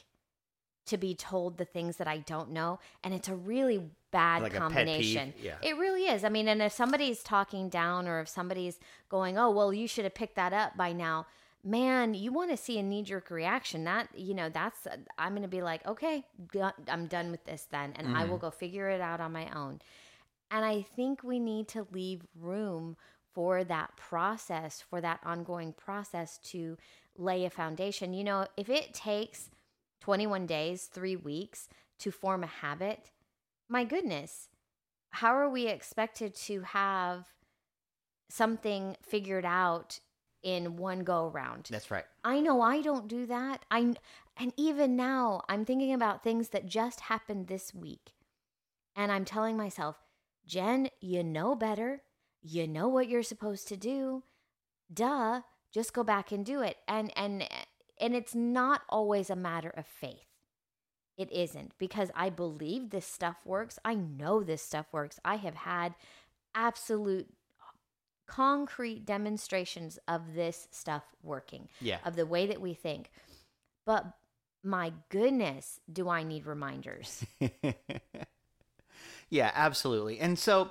to 0.86 0.96
be 0.96 1.14
told 1.14 1.58
the 1.58 1.66
things 1.66 1.98
that 1.98 2.08
I 2.08 2.18
don't 2.18 2.50
know. 2.52 2.78
And 3.04 3.12
it's 3.12 3.28
a 3.28 3.34
really 3.34 3.82
bad 4.10 4.40
Like 4.42 4.54
combination. 4.54 5.34
yeah. 5.38 5.56
It 5.60 5.76
really 5.76 6.04
is. 6.04 6.24
I 6.24 6.30
mean, 6.30 6.48
and 6.48 6.62
if 6.62 6.72
somebody's 6.72 7.22
talking 7.22 7.68
down 7.68 8.08
or 8.08 8.20
if 8.20 8.28
somebody's 8.28 8.78
going, 9.10 9.36
oh, 9.36 9.50
well, 9.50 9.74
you 9.74 9.86
should 9.86 10.04
have 10.04 10.14
picked 10.14 10.36
that 10.36 10.54
up 10.54 10.78
by 10.78 10.94
now, 10.94 11.26
man, 11.68 12.14
you 12.14 12.32
want 12.32 12.50
to 12.50 12.56
see 12.56 12.78
a 12.78 12.82
knee 12.82 13.02
jerk 13.02 13.30
reaction. 13.30 13.84
That, 13.84 14.08
you 14.14 14.34
know, 14.34 14.48
that's, 14.48 14.86
I'm 15.18 15.32
going 15.32 15.42
to 15.42 15.48
be 15.48 15.62
like, 15.62 15.86
okay, 15.86 16.24
I'm 16.88 17.06
done 17.06 17.30
with 17.30 17.44
this 17.44 17.66
then. 17.70 17.92
And 17.96 18.08
I 18.12 18.24
Mm-hmm. 18.24 18.26
will 18.26 18.38
go 18.38 18.50
figure 18.50 18.88
it 18.88 19.00
out 19.00 19.20
on 19.20 19.32
my 19.32 19.48
own. 19.54 19.80
And 20.50 20.64
I 20.64 20.82
think 20.82 21.22
we 21.22 21.38
need 21.40 21.68
to 21.68 21.86
leave 21.92 22.22
room 22.38 22.96
for 23.34 23.64
that 23.64 23.96
process, 23.96 24.82
for 24.88 25.00
that 25.00 25.20
ongoing 25.24 25.72
process 25.72 26.38
to 26.50 26.76
lay 27.16 27.44
a 27.44 27.50
foundation. 27.50 28.14
You 28.14 28.24
know, 28.24 28.46
if 28.56 28.68
it 28.68 28.94
takes 28.94 29.50
21 30.00 30.46
days, 30.46 30.84
three 30.86 31.16
weeks 31.16 31.68
to 32.00 32.10
form 32.10 32.42
a 32.44 32.48
habit, 32.48 33.10
my 33.68 33.84
goodness, 33.84 34.48
how 35.10 35.34
are 35.34 35.48
we 35.50 35.66
expected 35.68 36.34
to 36.34 36.62
have 36.62 37.26
something 38.28 38.96
figured 39.02 39.44
out 39.44 40.00
in 40.42 40.76
one 40.76 41.00
go 41.00 41.28
round? 41.28 41.68
That's 41.70 41.90
right. 41.90 42.04
I 42.24 42.40
know 42.40 42.60
I 42.60 42.80
don't 42.80 43.08
do 43.08 43.26
that. 43.26 43.64
I 43.70 43.94
and 44.36 44.52
even 44.56 44.96
now 44.96 45.42
I'm 45.48 45.64
thinking 45.64 45.92
about 45.92 46.22
things 46.22 46.50
that 46.50 46.66
just 46.66 47.00
happened 47.00 47.46
this 47.48 47.74
week. 47.74 48.12
And 48.96 49.12
I'm 49.12 49.24
telling 49.24 49.56
myself, 49.56 49.96
"Jen, 50.46 50.90
you 51.00 51.22
know 51.22 51.54
better. 51.54 52.02
You 52.42 52.66
know 52.66 52.88
what 52.88 53.08
you're 53.08 53.22
supposed 53.22 53.68
to 53.68 53.76
do. 53.76 54.24
Duh, 54.92 55.42
just 55.72 55.92
go 55.92 56.02
back 56.04 56.32
and 56.32 56.44
do 56.44 56.62
it." 56.62 56.78
And 56.86 57.12
and 57.16 57.48
and 58.00 58.14
it's 58.14 58.34
not 58.34 58.82
always 58.88 59.30
a 59.30 59.36
matter 59.36 59.70
of 59.70 59.86
faith. 59.86 60.26
It 61.16 61.32
isn't 61.32 61.72
because 61.78 62.12
I 62.14 62.30
believe 62.30 62.90
this 62.90 63.06
stuff 63.06 63.44
works. 63.44 63.78
I 63.84 63.94
know 63.94 64.42
this 64.44 64.62
stuff 64.62 64.86
works. 64.92 65.18
I 65.24 65.34
have 65.36 65.56
had 65.56 65.96
absolute 66.54 67.34
concrete 68.28 69.04
demonstrations 69.04 69.98
of 70.06 70.34
this 70.34 70.68
stuff 70.70 71.02
working 71.22 71.68
Yeah. 71.80 71.98
of 72.04 72.14
the 72.14 72.26
way 72.26 72.46
that 72.46 72.60
we 72.60 72.74
think. 72.74 73.10
But 73.84 74.04
my 74.62 74.92
goodness, 75.08 75.80
do 75.92 76.08
I 76.08 76.22
need 76.22 76.46
reminders? 76.46 77.24
yeah, 79.30 79.50
absolutely. 79.54 80.20
And 80.20 80.38
so 80.38 80.70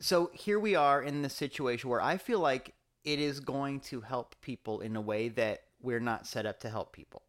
so 0.00 0.30
here 0.34 0.58
we 0.58 0.74
are 0.74 1.00
in 1.00 1.22
this 1.22 1.34
situation 1.34 1.88
where 1.88 2.00
I 2.00 2.16
feel 2.16 2.40
like 2.40 2.74
it 3.04 3.20
is 3.20 3.38
going 3.40 3.80
to 3.80 4.00
help 4.00 4.34
people 4.40 4.80
in 4.80 4.96
a 4.96 5.00
way 5.00 5.28
that 5.28 5.62
we're 5.80 6.00
not 6.00 6.26
set 6.26 6.44
up 6.46 6.60
to 6.60 6.70
help 6.70 6.92
people. 6.92 7.22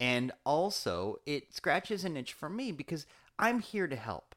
And 0.00 0.32
also, 0.44 1.18
it 1.24 1.54
scratches 1.54 2.04
an 2.04 2.16
itch 2.16 2.32
for 2.32 2.48
me 2.48 2.72
because 2.72 3.06
I'm 3.38 3.60
here 3.60 3.86
to 3.86 3.96
help. 3.96 4.33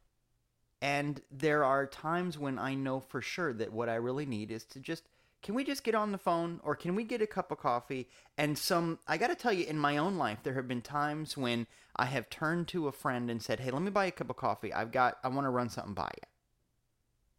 And 0.81 1.21
there 1.31 1.63
are 1.63 1.85
times 1.87 2.37
when 2.37 2.59
I 2.59 2.75
know 2.75 2.99
for 2.99 3.21
sure 3.21 3.53
that 3.53 3.73
what 3.73 3.89
I 3.89 3.95
really 3.95 4.25
need 4.25 4.51
is 4.51 4.63
to 4.65 4.79
just 4.79 5.03
can 5.43 5.53
we 5.55 5.63
just 5.63 5.83
get 5.83 5.95
on 5.95 6.11
the 6.11 6.17
phone 6.17 6.59
or 6.63 6.75
can 6.75 6.95
we 6.95 7.03
get 7.03 7.21
a 7.21 7.27
cup 7.27 7.51
of 7.51 7.59
coffee 7.59 8.09
and 8.37 8.57
some 8.57 8.99
I 9.07 9.17
got 9.17 9.27
to 9.27 9.35
tell 9.35 9.53
you 9.53 9.65
in 9.65 9.77
my 9.77 9.97
own 9.97 10.17
life 10.17 10.39
there 10.43 10.55
have 10.55 10.67
been 10.67 10.81
times 10.81 11.37
when 11.37 11.67
I 11.95 12.05
have 12.05 12.29
turned 12.29 12.67
to 12.69 12.87
a 12.87 12.91
friend 12.91 13.29
and 13.31 13.41
said, 13.41 13.59
"Hey, 13.59 13.71
let 13.71 13.81
me 13.81 13.89
buy 13.89 14.05
a 14.05 14.11
cup 14.11 14.29
of 14.29 14.35
coffee. 14.35 14.73
I've 14.73 14.91
got 14.91 15.17
I 15.23 15.29
want 15.29 15.45
to 15.45 15.49
run 15.49 15.69
something 15.69 15.93
by 15.93 16.11
you." 16.15 16.27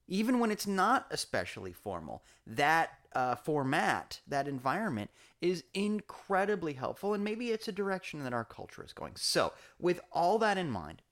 Even 0.09 0.39
when 0.39 0.51
it's 0.51 0.67
not 0.67 1.07
especially 1.11 1.73
formal, 1.73 2.25
that 2.47 2.99
uh, 3.13 3.35
format, 3.35 4.21
that 4.27 4.49
environment 4.49 5.11
is 5.41 5.65
incredibly 5.75 6.73
helpful, 6.73 7.15
and 7.15 7.23
maybe 7.23 7.51
it's 7.51 7.69
a 7.69 7.73
direction 7.73 8.25
that 8.25 8.33
our 8.33 8.45
culture 8.45 8.85
is 8.85 8.93
going. 8.93 9.17
So, 9.17 9.53
with 9.79 10.01
all 10.11 10.39
that 10.39 10.59
in 10.59 10.71
mind, 10.71 11.03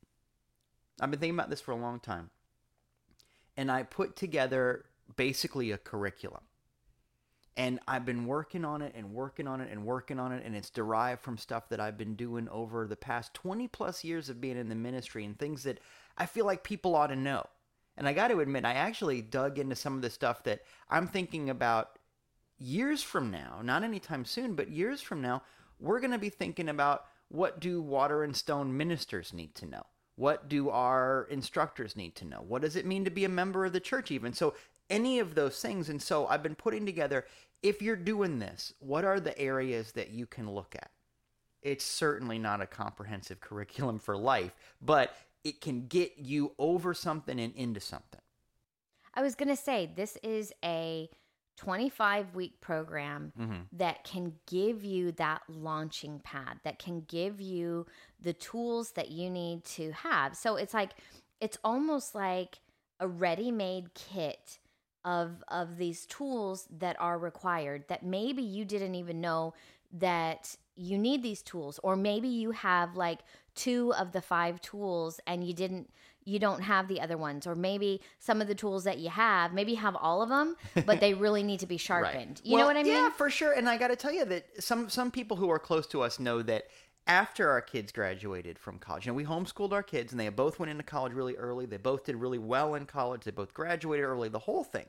I've 1.00 1.10
been 1.10 1.20
thinking 1.20 1.38
about 1.38 1.50
this 1.50 1.60
for 1.60 1.72
a 1.72 1.76
long 1.76 2.00
time. 2.00 2.30
And 3.56 3.70
I 3.70 3.82
put 3.82 4.16
together 4.16 4.84
basically 5.16 5.70
a 5.70 5.78
curriculum. 5.78 6.42
And 7.56 7.80
I've 7.88 8.04
been 8.04 8.26
working 8.26 8.66
on 8.66 8.82
it 8.82 8.92
and 8.94 9.14
working 9.14 9.48
on 9.48 9.62
it 9.62 9.70
and 9.70 9.84
working 9.84 10.18
on 10.18 10.32
it. 10.32 10.44
And 10.44 10.54
it's 10.54 10.68
derived 10.68 11.22
from 11.22 11.38
stuff 11.38 11.70
that 11.70 11.80
I've 11.80 11.96
been 11.96 12.14
doing 12.14 12.48
over 12.50 12.86
the 12.86 12.96
past 12.96 13.32
20 13.34 13.66
plus 13.68 14.04
years 14.04 14.28
of 14.28 14.40
being 14.40 14.58
in 14.58 14.68
the 14.68 14.74
ministry 14.74 15.24
and 15.24 15.38
things 15.38 15.62
that 15.62 15.80
I 16.18 16.26
feel 16.26 16.44
like 16.44 16.64
people 16.64 16.94
ought 16.94 17.06
to 17.08 17.16
know. 17.16 17.46
And 17.96 18.06
I 18.06 18.12
got 18.12 18.28
to 18.28 18.40
admit, 18.40 18.66
I 18.66 18.74
actually 18.74 19.22
dug 19.22 19.58
into 19.58 19.74
some 19.74 19.96
of 19.96 20.02
the 20.02 20.10
stuff 20.10 20.44
that 20.44 20.60
I'm 20.90 21.06
thinking 21.06 21.48
about 21.48 21.98
years 22.58 23.02
from 23.02 23.30
now, 23.30 23.60
not 23.62 23.82
anytime 23.82 24.24
soon, 24.24 24.54
but 24.54 24.70
years 24.70 25.00
from 25.00 25.22
now, 25.22 25.42
we're 25.78 26.00
going 26.00 26.12
to 26.12 26.18
be 26.18 26.28
thinking 26.28 26.68
about 26.68 27.04
what 27.28 27.58
do 27.58 27.80
water 27.80 28.22
and 28.22 28.36
stone 28.36 28.76
ministers 28.76 29.32
need 29.32 29.54
to 29.56 29.66
know? 29.66 29.84
What 30.16 30.48
do 30.48 30.70
our 30.70 31.26
instructors 31.30 31.96
need 31.96 32.14
to 32.16 32.24
know? 32.24 32.42
What 32.46 32.62
does 32.62 32.76
it 32.76 32.86
mean 32.86 33.04
to 33.04 33.10
be 33.10 33.24
a 33.24 33.28
member 33.28 33.64
of 33.66 33.72
the 33.72 33.80
church, 33.80 34.10
even? 34.10 34.32
So, 34.32 34.54
any 34.88 35.18
of 35.18 35.34
those 35.34 35.60
things. 35.60 35.88
And 35.88 36.00
so, 36.00 36.26
I've 36.26 36.42
been 36.42 36.54
putting 36.54 36.86
together 36.86 37.26
if 37.62 37.82
you're 37.82 37.96
doing 37.96 38.38
this, 38.38 38.72
what 38.78 39.04
are 39.04 39.20
the 39.20 39.38
areas 39.38 39.92
that 39.92 40.10
you 40.10 40.26
can 40.26 40.50
look 40.50 40.74
at? 40.76 40.90
It's 41.62 41.84
certainly 41.84 42.38
not 42.38 42.60
a 42.60 42.66
comprehensive 42.66 43.40
curriculum 43.40 43.98
for 43.98 44.16
life, 44.16 44.54
but 44.80 45.16
it 45.44 45.60
can 45.60 45.86
get 45.86 46.14
you 46.18 46.52
over 46.58 46.94
something 46.94 47.38
and 47.38 47.54
into 47.54 47.80
something. 47.80 48.20
I 49.14 49.22
was 49.22 49.34
going 49.34 49.48
to 49.48 49.56
say 49.56 49.90
this 49.94 50.18
is 50.22 50.52
a 50.64 51.08
25 51.56 52.34
week 52.34 52.60
program 52.60 53.32
mm-hmm. 53.38 53.60
that 53.72 54.04
can 54.04 54.34
give 54.46 54.84
you 54.84 55.12
that 55.12 55.42
launching 55.48 56.20
pad, 56.20 56.60
that 56.64 56.78
can 56.78 57.00
give 57.08 57.40
you 57.40 57.86
the 58.20 58.32
tools 58.32 58.92
that 58.92 59.10
you 59.10 59.30
need 59.30 59.64
to 59.64 59.92
have. 59.92 60.36
So 60.36 60.56
it's 60.56 60.74
like, 60.74 60.92
it's 61.40 61.58
almost 61.64 62.14
like 62.14 62.60
a 63.00 63.08
ready 63.08 63.50
made 63.50 63.94
kit 63.94 64.58
of 65.04 65.44
of 65.48 65.76
these 65.76 66.04
tools 66.06 66.66
that 66.78 66.96
are 66.98 67.18
required 67.18 67.84
that 67.88 68.02
maybe 68.02 68.42
you 68.42 68.64
didn't 68.64 68.96
even 68.96 69.20
know 69.20 69.54
that 69.92 70.56
you 70.74 70.98
need 70.98 71.22
these 71.22 71.42
tools 71.42 71.78
or 71.82 71.96
maybe 71.96 72.28
you 72.28 72.50
have 72.50 72.96
like 72.96 73.20
two 73.54 73.94
of 73.94 74.12
the 74.12 74.20
five 74.20 74.60
tools 74.60 75.20
and 75.26 75.44
you 75.46 75.54
didn't 75.54 75.88
you 76.26 76.38
don't 76.38 76.60
have 76.60 76.88
the 76.88 77.00
other 77.00 77.16
ones 77.16 77.46
or 77.46 77.54
maybe 77.54 78.02
some 78.18 78.42
of 78.42 78.48
the 78.48 78.54
tools 78.54 78.84
that 78.84 78.98
you 78.98 79.08
have 79.08 79.54
maybe 79.54 79.74
have 79.74 79.96
all 79.96 80.20
of 80.20 80.28
them 80.28 80.56
but 80.84 81.00
they 81.00 81.14
really 81.14 81.42
need 81.42 81.60
to 81.60 81.66
be 81.66 81.76
sharpened 81.88 82.40
you 82.44 82.58
know 82.58 82.66
what 82.66 82.76
i 82.76 82.82
mean 82.82 82.92
Yeah, 82.92 83.10
for 83.10 83.30
sure. 83.30 83.52
And 83.52 83.68
I 83.68 83.76
got 83.76 83.88
to 83.88 83.96
tell 83.96 84.12
you 84.12 84.24
that 84.26 84.62
some 84.62 84.88
some 84.88 85.10
people 85.10 85.36
who 85.36 85.50
are 85.50 85.58
close 85.58 85.86
to 85.88 86.02
us 86.02 86.18
know 86.18 86.42
that 86.42 86.66
after 87.06 87.48
our 87.50 87.60
kids 87.60 87.92
graduated 87.92 88.58
from 88.58 88.78
college, 88.78 89.06
know, 89.06 89.14
we 89.14 89.24
homeschooled 89.24 89.72
our 89.72 89.82
kids, 89.82 90.12
and 90.12 90.18
they 90.20 90.28
both 90.28 90.58
went 90.58 90.70
into 90.70 90.82
college 90.82 91.12
really 91.12 91.36
early. 91.36 91.64
They 91.66 91.76
both 91.76 92.04
did 92.04 92.16
really 92.16 92.38
well 92.38 92.74
in 92.74 92.84
college. 92.86 93.24
They 93.24 93.30
both 93.30 93.54
graduated 93.54 94.04
early. 94.04 94.28
The 94.28 94.40
whole 94.40 94.64
thing. 94.64 94.86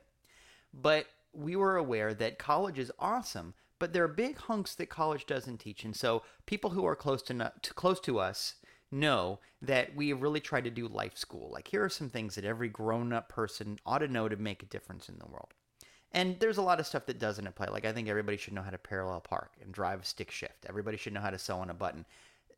But 0.74 1.06
we 1.32 1.54
were 1.54 1.76
aware 1.76 2.12
that 2.14 2.38
college 2.38 2.78
is 2.78 2.90
awesome, 2.98 3.54
but 3.78 3.92
there 3.92 4.02
are 4.02 4.08
big 4.08 4.36
hunks 4.38 4.74
that 4.76 4.88
college 4.88 5.26
doesn't 5.26 5.58
teach. 5.58 5.84
And 5.84 5.94
so 5.94 6.22
people 6.46 6.70
who 6.70 6.84
are 6.84 6.96
close 6.96 7.22
to, 7.22 7.34
not, 7.34 7.62
to 7.62 7.74
close 7.74 8.00
to 8.00 8.18
us 8.18 8.54
know 8.90 9.38
that 9.62 9.94
we 9.94 10.08
have 10.10 10.22
really 10.22 10.40
tried 10.40 10.64
to 10.64 10.70
do 10.70 10.88
life 10.88 11.16
school. 11.16 11.50
Like 11.52 11.68
here 11.68 11.84
are 11.84 11.88
some 11.88 12.08
things 12.08 12.34
that 12.34 12.44
every 12.44 12.68
grown-up 12.68 13.28
person 13.28 13.78
ought 13.84 13.98
to 13.98 14.08
know 14.08 14.28
to 14.28 14.36
make 14.36 14.62
a 14.62 14.66
difference 14.66 15.08
in 15.08 15.18
the 15.18 15.26
world. 15.26 15.52
And 16.12 16.40
there's 16.40 16.56
a 16.56 16.62
lot 16.62 16.80
of 16.80 16.86
stuff 16.86 17.04
that 17.06 17.18
doesn't 17.18 17.46
apply. 17.46 17.66
Like 17.66 17.84
I 17.84 17.92
think 17.92 18.08
everybody 18.08 18.36
should 18.38 18.54
know 18.54 18.62
how 18.62 18.70
to 18.70 18.78
parallel 18.78 19.20
park 19.20 19.52
and 19.62 19.72
drive 19.72 20.00
a 20.00 20.04
stick 20.04 20.30
shift. 20.30 20.64
Everybody 20.68 20.96
should 20.96 21.12
know 21.12 21.20
how 21.20 21.30
to 21.30 21.38
sew 21.38 21.58
on 21.58 21.68
a 21.70 21.74
button. 21.74 22.06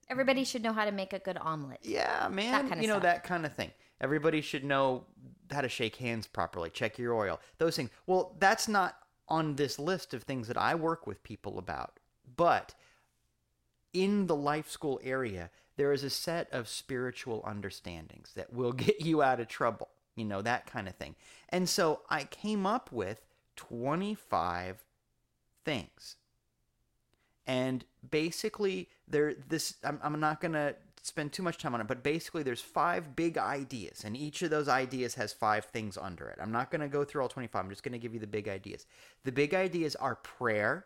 everybody 0.09 0.45
should 0.45 0.63
know 0.63 0.73
how 0.73 0.85
to 0.85 0.93
make 0.93 1.13
a 1.13 1.19
good 1.19 1.39
omelet 1.39 1.79
Yeah, 1.83 2.29
man. 2.31 2.69
you 2.81 2.87
know 2.89 2.95
stuff. 2.95 3.03
that 3.03 3.25
kind 3.25 3.45
of 3.47 3.55
thing. 3.55 3.71
Everybody 4.01 4.41
should 4.41 4.65
know 4.65 5.05
how 5.51 5.61
to 5.61 5.69
shake 5.69 5.97
hands 5.97 6.27
properly, 6.27 6.71
check 6.71 6.97
your 6.99 7.15
oil, 7.15 7.41
those 7.59 7.77
things. 7.77 7.91
Well, 8.07 8.37
that's 8.39 8.67
not 8.69 8.97
on 9.29 9.57
this 9.57 9.79
list 9.79 10.15
of 10.15 10.23
things 10.23 10.47
that 10.49 10.57
I 10.57 10.75
work 10.75 11.07
with 11.07 11.23
people 11.23 11.59
about. 11.59 11.99
But 12.37 12.75
in 13.93 14.27
the 14.27 14.37
life 14.37 14.69
school 14.71 15.01
area, 15.03 15.51
there 15.81 15.95
is 15.95 16.05
a 16.05 16.11
set 16.11 16.47
of 16.53 16.69
spiritual 16.69 17.43
understandings 17.47 18.33
that 18.35 18.53
will 18.53 18.73
get 18.87 19.01
you 19.01 19.23
out 19.23 19.41
of 19.41 19.49
trouble, 19.49 19.89
you 20.15 20.27
know, 20.27 20.43
that 20.43 20.67
kind 20.67 20.87
of 20.87 20.95
thing. 20.97 21.15
And 21.49 21.67
so 21.67 22.03
I 22.11 22.25
came 22.25 22.67
up 22.67 22.93
with 22.93 23.25
25 23.57 24.85
things. 25.65 26.17
And 27.47 27.83
basically 28.11 28.91
there 29.09 29.35
this 29.49 29.75
i'm, 29.83 29.99
I'm 30.03 30.21
not 30.21 30.41
to 30.53 30.75
spend 31.03 31.33
too 31.33 31.43
much 31.43 31.59
time 31.59 31.75
on 31.75 31.81
it 31.81 31.87
but 31.87 32.03
basically 32.03 32.43
there's 32.43 32.61
five 32.61 33.17
big 33.17 33.39
ideas 33.39 34.05
and 34.05 34.17
each 34.17 34.43
of 34.43 34.51
those 34.51 34.69
ideas 34.69 35.15
has 35.15 35.33
five 35.33 35.65
things 35.65 35.97
under 35.97 36.29
it. 36.29 36.39
I'm 36.43 36.53
not 36.53 36.71
to 36.83 36.89
go 36.89 37.05
through 37.05 37.23
all 37.23 37.29
25 37.29 37.65
i'm 37.65 37.71
just 37.71 37.83
to 37.95 37.99
give 37.99 38.13
you 38.13 38.21
the 38.21 38.27
big 38.27 38.49
ideas. 38.49 38.85
The 39.25 39.33
big 39.33 39.55
ideas 39.55 39.97
are 39.97 40.17
prayer 40.17 40.85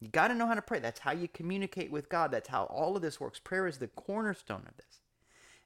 you 0.00 0.08
got 0.08 0.28
to 0.28 0.34
know 0.34 0.46
how 0.46 0.54
to 0.54 0.62
pray. 0.62 0.78
That's 0.78 1.00
how 1.00 1.12
you 1.12 1.28
communicate 1.28 1.90
with 1.90 2.08
god. 2.08 2.30
That's 2.30 2.48
how 2.48 2.64
all 2.64 2.96
of 2.96 3.02
this 3.02 3.20
works. 3.20 3.38
Prayer 3.38 3.66
is 3.66 3.78
the 3.78 3.88
cornerstone 3.88 4.64
of 4.68 4.76
this. 4.76 5.00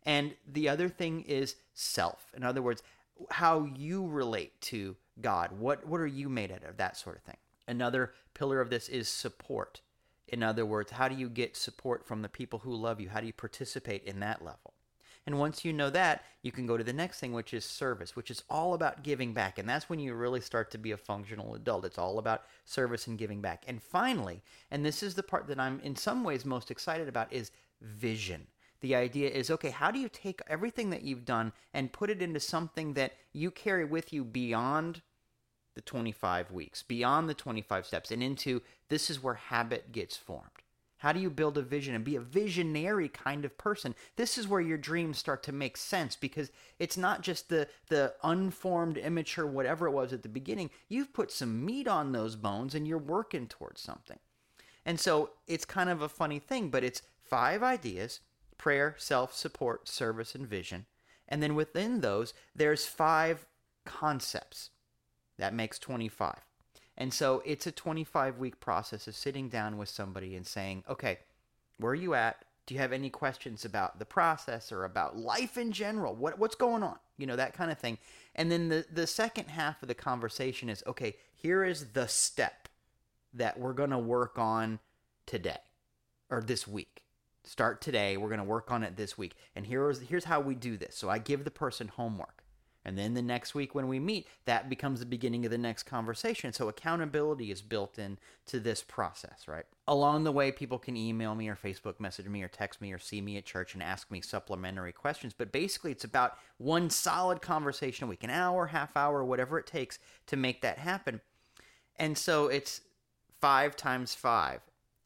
And 0.05 0.35
the 0.51 0.69
other 0.69 0.89
thing 0.89 1.23
is 1.23 1.57
self. 1.75 2.33
In 2.37 2.43
other 2.43 2.63
words 2.63 2.83
how 3.31 3.69
you 3.77 4.07
relate 4.07 4.61
to 4.63 4.97
god. 5.21 5.53
What 5.59 5.87
what 5.87 6.01
are 6.01 6.07
you 6.07 6.29
made 6.29 6.51
out 6.51 6.65
of? 6.65 6.77
That 6.77 6.97
sort 6.97 7.17
of 7.17 7.23
thing. 7.23 7.37
Another 7.69 8.13
pillar 8.35 8.61
of 8.61 8.71
this 8.71 8.89
is 8.89 9.09
support. 9.09 9.81
In 10.27 10.43
other 10.43 10.65
words, 10.65 10.93
how 10.93 11.09
do 11.09 11.17
you 11.17 11.29
get 11.29 11.57
support 11.57 12.07
from 12.07 12.23
the 12.23 12.29
people 12.29 12.61
who 12.61 12.75
love 12.75 13.01
you? 13.01 13.09
How 13.09 13.21
do 13.21 13.27
you 13.27 13.33
participate 13.33 14.05
in 14.05 14.21
that 14.21 14.45
level? 14.45 14.75
And 15.31 15.39
once 15.39 15.65
you 15.65 15.73
know 15.73 15.91
that, 15.91 16.25
you 16.43 16.51
can 16.51 16.67
go 16.67 16.77
to 16.77 16.83
the 16.83 16.93
next 16.93 17.21
thing, 17.21 17.33
which 17.33 17.55
is 17.55 17.65
service, 17.65 18.17
which 18.17 18.33
is 18.33 18.43
all 18.51 18.75
about 18.75 19.05
giving 19.05 19.33
back. 19.33 19.59
And 19.59 19.69
that's 19.69 19.89
when 19.89 20.01
you 20.01 20.13
really 20.15 20.41
start 20.41 20.73
to 20.73 20.79
be 20.79 20.91
a 20.91 20.97
functional 20.97 21.55
adult. 21.55 21.85
It's 21.85 21.99
all 21.99 22.19
about 22.19 22.47
service 22.65 23.07
and 23.07 23.17
giving 23.17 23.41
back. 23.41 23.63
And 23.69 23.81
finally, 23.81 24.43
and 24.73 24.85
this 24.85 25.05
is 25.05 25.15
the 25.15 25.23
part 25.23 25.47
that 25.47 25.61
I'm 25.61 25.79
in 25.85 25.95
some 25.95 26.25
ways 26.25 26.45
most 26.45 26.69
excited 26.69 27.07
about, 27.07 27.33
is 27.33 27.53
vision. 27.81 28.49
The 28.81 28.97
idea 28.97 29.31
is 29.31 29.53
okay, 29.53 29.71
how 29.71 29.93
do 29.93 30.01
you 30.01 30.09
take 30.09 30.41
everything 30.49 30.91
that 30.91 31.03
you've 31.03 31.25
done 31.25 31.53
and 31.73 31.93
put 31.93 32.11
it 32.11 32.21
into 32.21 32.41
something 32.41 32.95
that 32.95 33.13
you 33.33 33.53
carry 33.53 33.85
with 33.85 34.13
you 34.13 34.25
beyond 34.25 35.01
the 35.77 35.81
25 35.81 36.51
weeks, 36.51 36.83
beyond 36.83 37.29
the 37.29 37.35
25 37.35 37.87
steps, 37.87 38.11
and 38.11 38.21
into 38.21 38.63
this 38.89 39.11
is 39.11 39.23
where 39.23 39.35
habit 39.35 39.93
gets 39.93 40.17
formed. 40.17 40.60
How 41.01 41.13
do 41.13 41.21
you 41.21 41.31
build 41.31 41.57
a 41.57 41.63
vision 41.63 41.95
and 41.95 42.05
be 42.05 42.17
a 42.17 42.21
visionary 42.21 43.09
kind 43.09 43.47
of 43.47 43.57
person? 43.57 43.95
This 44.17 44.37
is 44.37 44.47
where 44.47 44.61
your 44.61 44.77
dreams 44.77 45.17
start 45.17 45.43
to 45.45 45.53
make 45.53 45.79
sense 45.79 46.15
because 46.15 46.51
it's 46.79 46.99
not 46.99 47.23
just 47.23 47.49
the 47.49 47.69
the 47.89 48.15
unformed, 48.23 48.99
immature, 48.99 49.47
whatever 49.47 49.87
it 49.87 49.93
was 49.93 50.13
at 50.13 50.23
the 50.23 50.29
beginning. 50.29 50.69
You've 50.89 51.15
put 51.15 51.33
some 51.33 51.65
meat 51.65 51.89
on 51.89 52.13
those 52.13 52.37
bones 52.37 52.75
and 52.75 52.87
you're 52.87 52.99
working 52.99 53.49
towards 53.49 53.81
something. 53.81 54.19
And 54.85 55.01
so 55.01 55.31
it's 55.47 55.65
kind 55.65 55.89
of 55.89 56.03
a 56.03 56.09
funny 56.09 56.39
thing, 56.39 56.69
but 56.69 56.85
it's 56.85 57.03
five 57.23 57.63
ideas 57.63 58.21
prayer, 58.59 58.95
self 58.99 59.35
support, 59.35 59.89
service, 59.89 60.35
and 60.35 60.47
vision. 60.47 60.85
And 61.27 61.43
then 61.43 61.55
within 61.55 62.03
those, 62.03 62.35
there's 62.55 62.85
five 62.85 63.47
concepts. 63.87 64.69
That 65.39 65.55
makes 65.55 65.79
25. 65.79 66.50
And 67.01 67.15
so 67.15 67.43
it's 67.47 67.67
a 67.67 67.73
25 67.73 68.39
week 68.39 68.61
process 68.61 69.09
of 69.09 69.17
sitting 69.17 69.49
down 69.49 69.79
with 69.79 69.89
somebody 69.89 70.37
and 70.37 70.47
saying, 70.47 70.85
okay, 70.87 71.19
where 71.79 71.93
are 71.93 71.97
you 71.97 72.13
at? 72.13 72.45
Do 72.67 72.75
you 72.75 72.81
have 72.81 72.93
any 72.93 73.09
questions 73.09 73.65
about 73.65 73.99
the 73.99 74.05
process 74.05 74.71
or 74.71 74.85
about 74.85 75.17
life 75.17 75.57
in 75.57 75.73
general? 75.73 76.15
What, 76.15 76.39
what's 76.39 76.55
going 76.55 76.83
on? 76.83 76.99
You 77.17 77.27
know, 77.27 77.37
that 77.37 77.55
kind 77.55 77.73
of 77.73 77.79
thing. 77.79 77.97
And 78.37 78.53
then 78.53 78.69
the, 78.69 78.85
the 78.93 79.07
second 79.07 79.47
half 79.49 79.83
of 79.83 79.89
the 79.89 79.95
conversation 79.95 80.69
is, 80.69 80.85
okay, 80.87 81.17
here 81.35 81.65
is 81.65 81.87
the 81.95 82.07
step 82.07 82.69
that 83.33 83.59
we're 83.59 83.73
going 83.73 83.91
to 83.91 83.99
work 83.99 84.39
on 84.39 84.79
today 85.25 85.59
or 86.29 86.43
this 86.43 86.69
week. 86.69 87.03
Start 87.45 87.81
today. 87.81 88.19
We're 88.19 88.29
going 88.29 88.39
to 88.39 88.45
work 88.45 88.71
on 88.71 88.83
it 88.83 88.97
this 88.97 89.17
week. 89.17 89.35
And 89.57 89.67
here's 89.67 90.01
here's 90.01 90.25
how 90.25 90.41
we 90.41 90.55
do 90.55 90.77
this. 90.77 90.97
So 90.97 91.09
I 91.09 91.19
give 91.19 91.45
the 91.45 91.51
person 91.51 91.89
homework. 91.89 92.40
And 92.85 92.97
then 92.97 93.15
the 93.15 93.23
next 93.23 93.55
week 93.55 93.75
when 93.75 93.89
we 93.89 93.99
meet, 93.99 94.27
that 94.47 94.71
becomes 94.71 95.01
the 95.01 95.07
beginning 95.07 95.45
of 95.45 95.51
the 95.51 95.59
next 95.59 95.83
conversation. 95.83 96.53
So 96.53 96.69
accountability 96.69 97.51
is 97.51 97.61
built 97.61 97.99
in 97.99 98.19
to 98.47 98.59
this 98.59 98.83
process, 98.83 99.47
right? 99.47 99.65
Along 99.87 100.25
the 100.25 100.33
way, 100.33 100.51
people 100.51 100.79
can 100.79 100.97
email 100.97 101.35
me 101.35 101.49
or 101.49 101.57
Facebook 101.57 102.01
message 102.01 102.27
me 102.27 102.43
or 102.43 102.49
text 102.49 102.81
me 102.81 102.93
or 102.93 102.99
see 102.99 103.21
me 103.21 103.37
at 103.37 103.45
church 103.45 103.75
and 103.75 103.83
ask 103.83 104.11
me 104.11 104.21
supplementary 104.21 104.93
questions. 104.93 105.35
But 105.37 105.53
basically, 105.53 105.93
it's 105.93 106.05
about 106.05 106.39
one 106.57 106.89
solid 106.89 107.43
conversation 107.43 108.05
a 108.05 108.09
week, 108.09 108.25
an 108.25 108.31
hour, 108.31 108.67
half 108.67 108.97
hour, 108.97 109.23
whatever 109.25 109.59
it 109.59 109.67
takes 109.67 109.99
to 110.27 110.37
make 110.37 110.63
that 110.63 110.79
happen. 110.79 111.21
And 111.97 112.17
so 112.17 112.47
it's 112.47 112.81
five 113.41 113.77
times 113.77 114.15
five. 114.15 114.61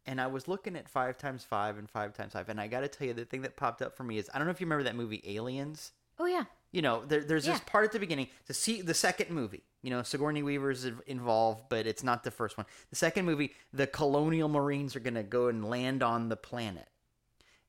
And 0.06 0.20
I 0.20 0.26
was 0.26 0.46
looking 0.46 0.76
at 0.76 0.88
five 0.88 1.16
times 1.16 1.44
five 1.44 1.78
and 1.78 1.90
five 1.90 2.12
times 2.12 2.34
five. 2.34 2.48
And 2.48 2.60
I 2.60 2.68
got 2.68 2.80
to 2.80 2.88
tell 2.88 3.06
you, 3.06 3.14
the 3.14 3.24
thing 3.24 3.42
that 3.42 3.56
popped 3.56 3.82
up 3.82 3.96
for 3.96 4.04
me 4.04 4.18
is 4.18 4.30
I 4.32 4.38
don't 4.38 4.46
know 4.46 4.52
if 4.52 4.60
you 4.60 4.66
remember 4.66 4.84
that 4.84 4.94
movie 4.94 5.22
Aliens 5.26 5.92
oh 6.18 6.26
yeah 6.26 6.44
you 6.74 6.82
know, 6.82 7.04
there, 7.06 7.22
there's 7.22 7.44
this 7.44 7.60
part 7.60 7.84
at 7.84 7.92
the 7.92 8.00
beginning 8.00 8.26
to 8.46 8.52
see 8.52 8.82
the 8.82 8.94
second 8.94 9.30
movie. 9.30 9.62
You 9.82 9.90
know, 9.90 10.02
Sigourney 10.02 10.42
Weaver's 10.42 10.84
in- 10.84 10.98
involved, 11.06 11.66
but 11.68 11.86
it's 11.86 12.02
not 12.02 12.24
the 12.24 12.32
first 12.32 12.56
one. 12.58 12.66
The 12.90 12.96
second 12.96 13.26
movie, 13.26 13.52
the 13.72 13.86
colonial 13.86 14.48
marines 14.48 14.96
are 14.96 15.00
going 15.00 15.14
to 15.14 15.22
go 15.22 15.46
and 15.46 15.64
land 15.64 16.02
on 16.02 16.30
the 16.30 16.36
planet. 16.36 16.88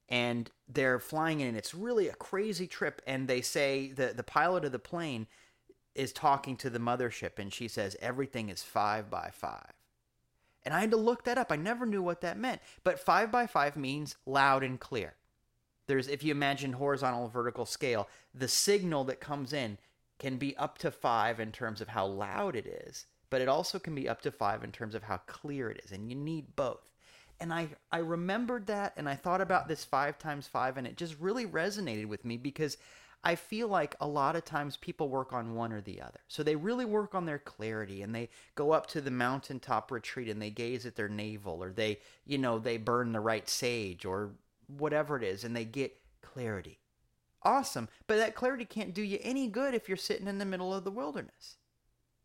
And 0.09 0.49
they're 0.67 0.97
flying 0.97 1.39
in, 1.39 1.49
and 1.49 1.57
it's 1.57 1.75
really 1.75 2.07
a 2.07 2.15
crazy 2.15 2.65
trip. 2.65 2.99
And 3.05 3.27
they 3.27 3.41
say 3.41 3.91
the, 3.91 4.07
the 4.07 4.23
pilot 4.23 4.65
of 4.65 4.71
the 4.71 4.79
plane 4.79 5.27
is 5.93 6.11
talking 6.11 6.57
to 6.57 6.71
the 6.71 6.79
mothership, 6.79 7.37
and 7.37 7.53
she 7.53 7.67
says, 7.67 7.95
Everything 8.01 8.49
is 8.49 8.63
five 8.63 9.11
by 9.11 9.29
five. 9.31 9.73
And 10.63 10.73
I 10.73 10.79
had 10.79 10.91
to 10.91 10.97
look 10.97 11.25
that 11.25 11.37
up. 11.37 11.51
I 11.51 11.57
never 11.57 11.85
knew 11.85 12.01
what 12.01 12.21
that 12.21 12.39
meant. 12.39 12.59
But 12.83 12.99
five 12.99 13.31
by 13.31 13.45
five 13.45 13.77
means 13.77 14.15
loud 14.25 14.63
and 14.63 14.79
clear 14.79 15.13
there's 15.87 16.07
if 16.07 16.23
you 16.23 16.31
imagine 16.31 16.73
horizontal 16.73 17.27
vertical 17.27 17.65
scale 17.65 18.07
the 18.33 18.47
signal 18.47 19.03
that 19.03 19.19
comes 19.19 19.53
in 19.53 19.77
can 20.19 20.37
be 20.37 20.55
up 20.57 20.77
to 20.77 20.91
five 20.91 21.39
in 21.39 21.51
terms 21.51 21.81
of 21.81 21.87
how 21.89 22.05
loud 22.05 22.55
it 22.55 22.65
is 22.65 23.05
but 23.29 23.41
it 23.41 23.47
also 23.47 23.79
can 23.79 23.95
be 23.95 24.07
up 24.07 24.21
to 24.21 24.31
five 24.31 24.63
in 24.63 24.71
terms 24.71 24.95
of 24.95 25.03
how 25.03 25.17
clear 25.27 25.69
it 25.69 25.81
is 25.83 25.91
and 25.91 26.09
you 26.09 26.15
need 26.15 26.55
both 26.55 26.91
and 27.39 27.53
i 27.53 27.67
i 27.91 27.97
remembered 27.97 28.67
that 28.67 28.93
and 28.97 29.09
i 29.09 29.15
thought 29.15 29.41
about 29.41 29.67
this 29.67 29.83
five 29.83 30.17
times 30.17 30.47
five 30.47 30.77
and 30.77 30.87
it 30.87 30.97
just 30.97 31.19
really 31.19 31.45
resonated 31.45 32.05
with 32.07 32.23
me 32.25 32.37
because 32.37 32.77
I 33.25 33.33
feel 33.33 33.67
like 33.67 33.95
a 33.99 34.07
lot 34.07 34.35
of 34.35 34.45
times 34.45 34.77
people 34.77 35.09
work 35.09 35.33
on 35.33 35.55
one 35.55 35.73
or 35.73 35.81
the 35.81 35.99
other. 35.99 36.19
So 36.27 36.43
they 36.43 36.55
really 36.55 36.85
work 36.85 37.15
on 37.15 37.25
their 37.25 37.39
clarity 37.39 38.03
and 38.03 38.13
they 38.13 38.29
go 38.53 38.71
up 38.71 38.85
to 38.87 39.01
the 39.01 39.09
mountaintop 39.09 39.91
retreat 39.91 40.29
and 40.29 40.39
they 40.39 40.51
gaze 40.51 40.85
at 40.85 40.95
their 40.95 41.09
navel 41.09 41.61
or 41.63 41.71
they, 41.71 41.97
you 42.27 42.37
know, 42.37 42.59
they 42.59 42.77
burn 42.77 43.13
the 43.13 43.19
right 43.19 43.49
sage 43.49 44.05
or 44.05 44.33
whatever 44.67 45.17
it 45.17 45.23
is 45.23 45.43
and 45.43 45.55
they 45.55 45.65
get 45.65 45.95
clarity. 46.21 46.79
Awesome. 47.43 47.87
But 48.07 48.17
that 48.17 48.35
clarity 48.35 48.65
can't 48.65 48.93
do 48.93 49.03
you 49.03 49.19
any 49.21 49.47
good 49.47 49.75
if 49.75 49.87
you're 49.87 49.97
sitting 49.97 50.27
in 50.27 50.39
the 50.39 50.45
middle 50.45 50.73
of 50.73 50.83
the 50.83 50.91
wilderness. 50.91 51.57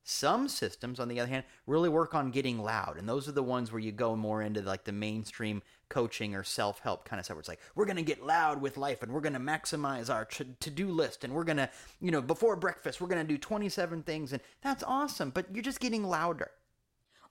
Some 0.02 0.48
systems, 0.48 0.98
on 0.98 1.08
the 1.08 1.20
other 1.20 1.28
hand, 1.28 1.44
really 1.66 1.90
work 1.90 2.14
on 2.14 2.30
getting 2.30 2.58
loud, 2.58 2.96
and 2.96 3.06
those 3.06 3.28
are 3.28 3.32
the 3.32 3.42
ones 3.42 3.70
where 3.70 3.80
you 3.80 3.92
go 3.92 4.16
more 4.16 4.40
into 4.40 4.62
like 4.62 4.84
the 4.84 4.92
mainstream 4.92 5.62
coaching 5.90 6.34
or 6.34 6.42
self-help 6.42 7.04
kind 7.04 7.20
of 7.20 7.26
stuff. 7.26 7.36
Where 7.36 7.40
it's 7.40 7.48
like 7.48 7.60
we're 7.74 7.84
gonna 7.84 8.02
get 8.02 8.24
loud 8.24 8.62
with 8.62 8.78
life, 8.78 9.02
and 9.02 9.12
we're 9.12 9.20
gonna 9.20 9.38
maximize 9.38 10.12
our 10.12 10.24
to- 10.24 10.56
to-do 10.58 10.88
list, 10.88 11.22
and 11.22 11.34
we're 11.34 11.44
gonna, 11.44 11.70
you 12.00 12.10
know, 12.10 12.22
before 12.22 12.56
breakfast, 12.56 13.00
we're 13.00 13.08
gonna 13.08 13.24
do 13.24 13.36
27 13.36 14.02
things, 14.02 14.32
and 14.32 14.40
that's 14.62 14.82
awesome. 14.84 15.30
But 15.30 15.54
you're 15.54 15.62
just 15.62 15.80
getting 15.80 16.02
louder. 16.02 16.50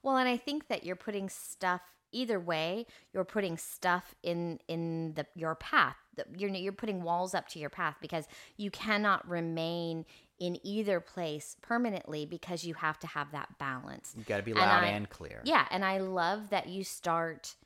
Well, 0.02 0.16
and 0.16 0.28
I 0.28 0.36
think 0.36 0.68
that 0.68 0.84
you're 0.84 0.96
putting 0.96 1.28
stuff 1.28 1.82
either 2.12 2.38
way, 2.40 2.86
you're 3.12 3.24
putting 3.24 3.56
stuff 3.56 4.14
in 4.22 4.58
in 4.68 5.14
the 5.14 5.26
your 5.34 5.54
path. 5.54 5.96
You're 6.36 6.50
you're 6.50 6.72
putting 6.72 7.02
walls 7.02 7.34
up 7.34 7.48
to 7.50 7.58
your 7.58 7.70
path 7.70 7.96
because 8.00 8.26
you 8.56 8.70
cannot 8.70 9.28
remain 9.28 10.04
in 10.38 10.58
either 10.66 11.00
place 11.00 11.56
permanently 11.62 12.24
because 12.26 12.64
you 12.64 12.74
have 12.74 12.98
to 13.00 13.06
have 13.06 13.30
that 13.32 13.58
balance. 13.58 14.14
You 14.16 14.24
got 14.24 14.38
to 14.38 14.42
be 14.42 14.52
And 14.52 14.60
loud 14.60 14.84
I- 14.84 14.88
and 14.88 15.08
clear. 15.08 15.40
Yeah, 15.44 15.66
and 15.70 15.84
I 15.84 15.98
love 15.98 16.50
that 16.50 16.68
you 16.68 16.82
start 16.84 17.56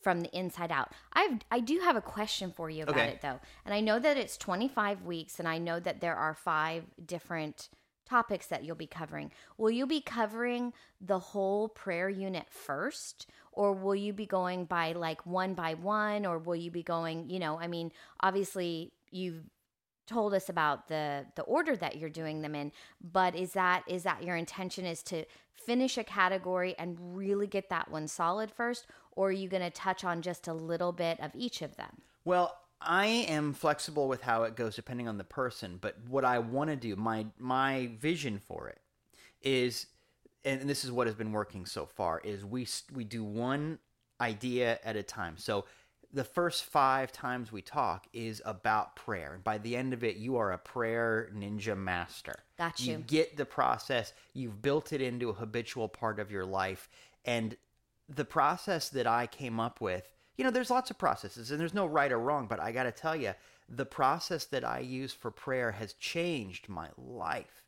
from 0.00 0.20
the 0.20 0.36
inside 0.36 0.70
out. 0.70 0.92
I 1.14 1.38
I 1.50 1.60
do 1.60 1.80
have 1.80 1.96
a 1.96 2.00
question 2.02 2.52
for 2.52 2.68
you 2.68 2.82
about 2.84 2.96
Okay. 2.96 3.08
it 3.08 3.20
though. 3.22 3.40
And 3.64 3.72
I 3.74 3.80
know 3.80 3.98
that 3.98 4.16
it's 4.16 4.36
25 4.36 5.02
weeks 5.02 5.38
and 5.38 5.48
I 5.48 5.58
know 5.58 5.80
that 5.80 6.00
there 6.00 6.14
are 6.16 6.34
5 6.34 6.84
different 7.06 7.68
topics 8.08 8.46
that 8.46 8.64
you'll 8.64 8.76
be 8.76 8.86
covering. 8.86 9.30
Will 9.58 9.70
you 9.70 9.86
be 9.86 10.00
covering 10.00 10.72
the 11.00 11.18
whole 11.18 11.68
prayer 11.68 12.08
unit 12.08 12.46
first 12.50 13.26
or 13.52 13.72
will 13.72 13.94
you 13.94 14.12
be 14.12 14.26
going 14.26 14.64
by 14.64 14.92
like 14.92 15.24
one 15.26 15.54
by 15.54 15.74
one 15.74 16.26
or 16.26 16.38
will 16.38 16.56
you 16.56 16.70
be 16.70 16.82
going, 16.82 17.30
you 17.30 17.38
know, 17.38 17.58
I 17.58 17.66
mean, 17.66 17.92
obviously 18.20 18.92
you've 19.10 19.44
told 20.06 20.34
us 20.34 20.50
about 20.50 20.88
the 20.88 21.24
the 21.34 21.42
order 21.44 21.74
that 21.74 21.96
you're 21.96 22.10
doing 22.10 22.42
them 22.42 22.54
in 22.54 22.70
but 23.00 23.34
is 23.34 23.52
that 23.52 23.82
is 23.86 24.02
that 24.02 24.22
your 24.22 24.36
intention 24.36 24.84
is 24.84 25.02
to 25.02 25.24
finish 25.54 25.96
a 25.96 26.04
category 26.04 26.74
and 26.78 26.98
really 27.16 27.46
get 27.46 27.70
that 27.70 27.90
one 27.90 28.06
solid 28.06 28.50
first 28.50 28.86
or 29.12 29.28
are 29.28 29.32
you 29.32 29.48
going 29.48 29.62
to 29.62 29.70
touch 29.70 30.04
on 30.04 30.20
just 30.20 30.46
a 30.46 30.52
little 30.52 30.92
bit 30.92 31.18
of 31.20 31.30
each 31.34 31.62
of 31.62 31.76
them 31.76 32.02
Well, 32.24 32.54
I 32.84 33.06
am 33.06 33.52
flexible 33.52 34.08
with 34.08 34.22
how 34.22 34.44
it 34.44 34.56
goes 34.56 34.76
depending 34.76 35.08
on 35.08 35.18
the 35.18 35.24
person, 35.24 35.78
but 35.80 35.96
what 36.08 36.24
I 36.24 36.38
want 36.38 36.70
to 36.70 36.76
do, 36.76 36.96
my 36.96 37.26
my 37.38 37.90
vision 37.98 38.38
for 38.38 38.68
it 38.68 38.80
is 39.42 39.86
and 40.44 40.68
this 40.68 40.84
is 40.84 40.92
what 40.92 41.06
has 41.06 41.16
been 41.16 41.32
working 41.32 41.66
so 41.66 41.86
far 41.86 42.20
is 42.20 42.44
we 42.44 42.66
we 42.92 43.04
do 43.04 43.24
one 43.24 43.78
idea 44.20 44.78
at 44.84 44.96
a 44.96 45.02
time. 45.02 45.36
So 45.36 45.64
the 46.12 46.24
first 46.24 46.64
5 46.64 47.10
times 47.10 47.50
we 47.50 47.60
talk 47.60 48.06
is 48.12 48.40
about 48.44 48.94
prayer. 48.94 49.34
And 49.34 49.42
by 49.42 49.58
the 49.58 49.74
end 49.74 49.92
of 49.92 50.04
it, 50.04 50.14
you 50.16 50.36
are 50.36 50.52
a 50.52 50.58
prayer 50.58 51.28
ninja 51.34 51.76
master. 51.76 52.36
Got 52.56 52.78
You 52.78 52.92
you. 52.92 52.98
get 52.98 53.36
the 53.36 53.44
process, 53.44 54.12
you've 54.32 54.62
built 54.62 54.92
it 54.92 55.00
into 55.00 55.30
a 55.30 55.32
habitual 55.32 55.88
part 55.88 56.20
of 56.20 56.30
your 56.30 56.44
life 56.44 56.88
and 57.24 57.56
the 58.08 58.24
process 58.24 58.88
that 58.90 59.06
I 59.06 59.26
came 59.26 59.58
up 59.58 59.80
with, 59.80 60.08
you 60.36 60.44
know, 60.44 60.50
there's 60.50 60.70
lots 60.70 60.90
of 60.90 60.98
processes 60.98 61.50
and 61.50 61.60
there's 61.60 61.74
no 61.74 61.86
right 61.86 62.10
or 62.12 62.18
wrong, 62.18 62.46
but 62.46 62.60
I 62.60 62.72
got 62.72 62.84
to 62.84 62.92
tell 62.92 63.14
you, 63.14 63.34
the 63.68 63.86
process 63.86 64.44
that 64.46 64.64
I 64.64 64.80
use 64.80 65.12
for 65.12 65.30
prayer 65.30 65.72
has 65.72 65.94
changed 65.94 66.68
my 66.68 66.88
life. 66.98 67.62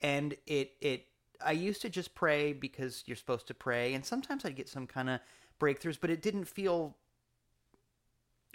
And 0.00 0.34
it 0.46 0.72
it 0.80 1.06
I 1.44 1.52
used 1.52 1.82
to 1.82 1.90
just 1.90 2.14
pray 2.14 2.52
because 2.52 3.02
you're 3.06 3.16
supposed 3.16 3.46
to 3.48 3.54
pray 3.54 3.94
and 3.94 4.04
sometimes 4.04 4.44
I'd 4.44 4.56
get 4.56 4.68
some 4.68 4.86
kind 4.86 5.10
of 5.10 5.20
breakthroughs, 5.60 5.98
but 6.00 6.10
it 6.10 6.22
didn't 6.22 6.46
feel 6.46 6.96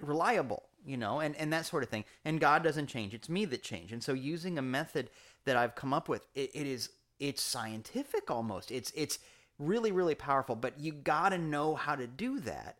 reliable, 0.01 0.63
you 0.85 0.97
know, 0.97 1.19
and, 1.19 1.35
and 1.35 1.51
that 1.53 1.65
sort 1.65 1.83
of 1.83 1.89
thing. 1.89 2.05
And 2.25 2.39
God 2.39 2.63
doesn't 2.63 2.87
change. 2.87 3.13
It's 3.13 3.29
me 3.29 3.45
that 3.45 3.63
change. 3.63 3.91
And 3.91 4.03
so 4.03 4.13
using 4.13 4.57
a 4.57 4.61
method 4.61 5.09
that 5.45 5.57
I've 5.57 5.75
come 5.75 5.93
up 5.93 6.09
with, 6.09 6.25
it, 6.33 6.51
it 6.53 6.67
is 6.67 6.89
it's 7.19 7.41
scientific 7.41 8.31
almost. 8.31 8.71
It's 8.71 8.91
it's 8.95 9.19
really, 9.57 9.91
really 9.91 10.15
powerful. 10.15 10.55
But 10.55 10.79
you 10.79 10.93
gotta 10.93 11.37
know 11.37 11.75
how 11.75 11.95
to 11.95 12.07
do 12.07 12.39
that 12.41 12.77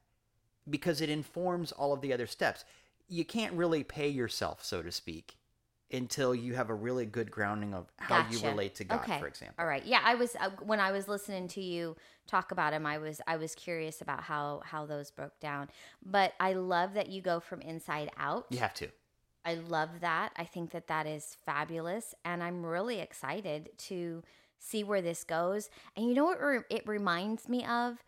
because 0.70 1.02
it 1.02 1.10
informs 1.10 1.72
all 1.72 1.94
of 1.94 2.02
the 2.02 2.14
other 2.14 2.28
steps. 2.28 2.66
You 3.08 3.26
can't 3.26 3.54
really 3.54 3.84
pay 3.84 4.08
yourself, 4.08 4.64
so 4.64 4.82
to 4.82 4.92
speak, 4.92 5.36
until 5.92 6.34
you 6.34 6.54
have 6.56 6.70
a 6.70 6.76
really 6.76 7.06
good 7.06 7.32
grounding 7.32 7.74
of 7.74 7.92
how 7.98 8.26
you 8.30 8.40
relate 8.48 8.76
to 8.76 8.84
God, 8.84 9.02
okay. 9.02 9.20
for 9.20 9.28
example. 9.28 9.56
all 9.58 9.66
right 9.66 9.84
yeah 9.86 10.02
i 10.04 10.14
was 10.14 10.36
uh, 10.40 10.52
when 10.62 10.80
i 10.80 10.92
was 10.92 11.08
listening 11.08 11.48
to 11.48 11.62
you 11.62 11.96
talk 12.28 12.52
about 12.52 12.74
him 12.74 12.86
i 12.86 13.00
was 13.00 13.20
i 13.26 13.36
was 13.36 13.56
curious 13.56 14.00
about 14.00 14.22
how 14.22 14.62
how 14.64 14.86
those 14.86 15.10
broke 15.10 15.40
down 15.40 15.68
but 16.06 16.34
i 16.40 16.54
love 16.54 16.94
that 16.94 17.10
you 17.10 17.24
go 17.24 17.40
from 17.40 17.60
inside 17.62 18.12
out 18.18 18.46
You 18.52 18.60
have 18.60 18.76
to. 18.76 18.90
I 19.46 19.56
love 19.56 20.02
that. 20.02 20.32
I 20.36 20.44
think 20.44 20.72
that 20.72 20.88
that 20.88 21.08
is 21.08 21.38
fabulous. 21.46 22.14
And 22.26 22.44
I'm 22.44 22.66
really 22.66 23.00
excited 23.00 23.70
to 23.78 24.22
see 24.60 24.84
where 24.84 25.02
this 25.02 25.24
goes. 25.24 25.70
And 25.96 26.08
you 26.08 26.14
know 26.14 26.26
what 26.26 26.42
re- 26.42 26.60
it 26.70 26.88
reminds 26.88 27.48
me 27.48 27.66
of? 27.66 28.04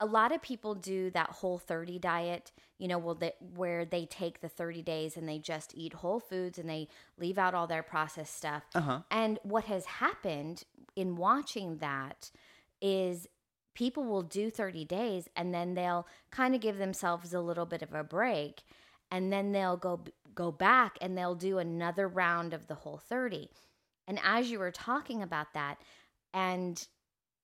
A 0.00 0.06
lot 0.06 0.32
of 0.32 0.40
people 0.40 0.74
do 0.74 1.10
that 1.10 1.30
whole 1.30 1.58
30 1.58 1.98
diet, 1.98 2.52
you 2.78 2.88
know, 2.88 2.98
where 3.54 3.84
they 3.84 4.06
take 4.06 4.40
the 4.40 4.48
30 4.48 4.82
days 4.82 5.16
and 5.16 5.28
they 5.28 5.38
just 5.38 5.74
eat 5.74 5.92
whole 5.92 6.20
foods 6.20 6.58
and 6.58 6.68
they 6.68 6.88
leave 7.18 7.38
out 7.38 7.54
all 7.54 7.66
their 7.66 7.82
processed 7.82 8.34
stuff. 8.34 8.62
Uh 8.74 8.80
huh. 8.80 9.00
And 9.10 9.38
what 9.42 9.64
has 9.64 9.84
happened 9.84 10.64
in 10.96 11.16
watching 11.16 11.78
that 11.78 12.30
is 12.80 13.28
people 13.74 14.04
will 14.04 14.22
do 14.22 14.50
30 14.50 14.84
days 14.86 15.28
and 15.36 15.54
then 15.54 15.74
they'll 15.74 16.06
kind 16.30 16.54
of 16.54 16.60
give 16.60 16.78
themselves 16.78 17.32
a 17.32 17.40
little 17.40 17.66
bit 17.66 17.82
of 17.82 17.94
a 17.94 18.02
break 18.02 18.62
and 19.10 19.32
then 19.32 19.52
they'll 19.52 19.76
go 19.76 20.00
go 20.34 20.50
back 20.52 20.96
and 21.00 21.16
they'll 21.18 21.34
do 21.34 21.58
another 21.58 22.06
round 22.08 22.54
of 22.54 22.66
the 22.66 22.74
whole 22.74 22.98
30. 22.98 23.50
And 24.06 24.18
as 24.24 24.50
you 24.50 24.58
were 24.58 24.70
talking 24.70 25.22
about 25.22 25.52
that 25.54 25.76
and 26.32 26.86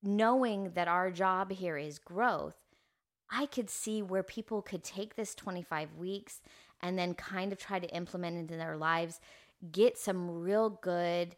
knowing 0.07 0.71
that 0.75 0.89
our 0.89 1.11
job 1.11 1.51
here 1.53 1.77
is 1.77 1.99
growth, 1.99 2.55
I 3.31 3.47
could 3.47 3.69
see 3.69 4.03
where 4.03 4.23
people 4.23 4.63
could 4.63 4.85
take 4.85 5.17
this 5.17 5.35
25 5.35 5.95
weeks 5.97 6.41
and 6.81 6.99
then 6.99 7.15
kind 7.15 7.53
of 7.53 7.59
try 7.59 7.79
to 7.79 7.89
implement 7.89 8.51
it 8.51 8.53
in 8.53 8.59
their 8.59 8.77
lives, 8.77 9.21
get 9.73 9.99
some 9.99 10.31
real 10.31 10.71
good 10.71 11.37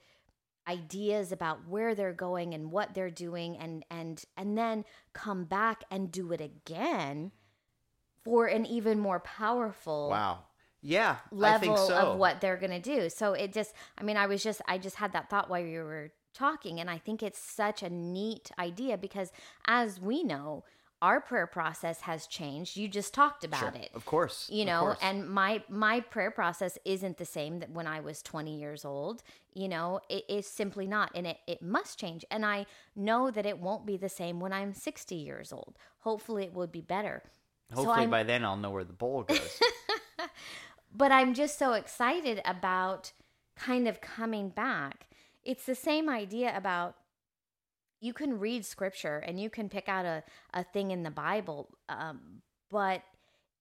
ideas 0.69 1.33
about 1.33 1.67
where 1.67 1.95
they're 1.95 2.13
going 2.13 2.53
and 2.53 2.71
what 2.71 2.93
they're 2.93 3.11
doing 3.11 3.57
and 3.57 3.87
and 3.91 4.25
and 4.37 4.59
then 4.59 4.85
come 5.15 5.45
back 5.45 5.83
and 5.91 6.13
do 6.13 6.31
it 6.31 6.43
again 6.43 7.33
for 8.23 8.47
an 8.47 8.67
even 8.67 8.99
more 8.99 9.21
powerful 9.21 10.11
Wow. 10.11 10.41
Yeah. 10.83 11.17
I 11.33 11.35
level 11.35 11.59
think 11.59 11.79
so. 11.79 11.97
of 11.97 12.19
what 12.19 12.41
they're 12.41 12.57
going 12.59 12.71
to 12.71 12.81
do. 12.81 13.09
So 13.09 13.33
it 13.33 13.53
just 13.53 13.73
I 13.97 14.03
mean 14.03 14.19
I 14.19 14.27
was 14.27 14.43
just 14.43 14.61
I 14.69 14.77
just 14.79 14.97
had 14.97 15.13
that 15.13 15.31
thought 15.31 15.49
while 15.49 15.61
you 15.61 15.81
were 15.83 16.13
talking 16.35 16.79
and 16.81 16.89
I 16.91 16.99
think 16.99 17.23
it's 17.23 17.39
such 17.39 17.83
a 17.83 17.91
neat 17.91 18.51
idea 18.59 18.97
because 18.99 19.33
as 19.67 20.01
we 20.01 20.23
know 20.23 20.65
our 21.01 21.21
prayer 21.21 21.47
process 21.47 22.01
has 22.01 22.27
changed. 22.27 22.77
You 22.77 22.89
just 22.89 23.15
talked 23.15 23.45
about 23.45 23.61
Sure. 23.61 23.73
it 23.83 23.89
Of 23.95 24.05
course. 24.05 24.51
you 24.51 24.65
know 24.65 24.81
course. 24.81 24.99
and 25.01 25.29
my 25.29 25.63
my 25.69 26.01
prayer 26.01 26.33
process 26.33 26.77
isn't 26.85 27.19
the 27.19 27.25
same 27.25 27.61
that 27.61 27.71
when 27.71 27.87
i 27.87 28.01
was 28.01 28.21
20 28.21 28.59
years 28.59 28.85
old 28.85 29.23
you 29.55 29.69
know 29.69 30.01
it 30.09 30.25
is 30.29 30.45
simply 30.49 30.89
not 30.89 31.13
and 31.15 31.25
it, 31.25 31.39
it 31.47 31.63
must 31.63 32.01
change 32.01 32.25
and 32.33 32.45
i 32.45 32.67
know 32.97 33.31
that 33.31 33.47
it 33.47 33.61
won't 33.61 33.87
be 33.87 33.97
the 33.97 34.09
same 34.09 34.41
when 34.41 34.53
i'm 34.53 34.75
60 34.75 35.15
years 35.15 35.53
old 35.53 35.77
hopefully 36.01 36.43
it 36.43 36.53
would 36.53 36.73
be 36.73 36.81
better 36.81 37.23
Hopefully 37.73 37.99
I'm- 38.01 38.11
by 38.11 38.25
then 38.25 38.45
I'll 38.45 38.57
know 38.57 38.71
where 38.71 38.83
the 38.83 38.93
bowl 38.93 39.23
goes. 39.23 39.61
but 40.95 41.13
i'm 41.13 41.33
just 41.35 41.59
so 41.59 41.75
excited 41.75 42.41
about 42.45 43.13
kind 43.57 43.87
of 43.87 44.01
coming 44.01 44.49
back 44.49 45.07
it's 45.49 45.65
the 45.65 45.75
same 45.75 46.11
idea 46.11 46.55
about 46.55 46.95
you 48.01 48.13
can 48.13 48.39
read 48.39 48.65
scripture 48.65 49.19
and 49.27 49.41
you 49.41 49.51
can 49.51 49.69
pick 49.69 49.89
out 49.89 50.05
a, 50.05 50.23
a 50.53 50.63
thing 50.63 50.91
in 50.91 51.03
the 51.03 51.11
bible 51.11 51.71
um, 51.89 52.43
but 52.71 53.03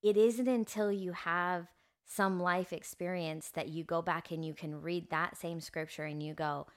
it 0.04 0.18
isn't 0.18 0.48
until 0.48 0.92
you 0.92 1.14
have 1.14 1.68
some 2.06 2.40
life 2.40 2.72
experience 2.72 3.50
that 3.50 3.70
you 3.70 3.84
go 3.84 4.02
back 4.02 4.32
and 4.32 4.44
you 4.46 4.54
can 4.54 4.82
read 4.82 5.10
that 5.10 5.38
same 5.38 5.60
scripture 5.60 6.04
and 6.04 6.22
you 6.22 6.34
go 6.34 6.68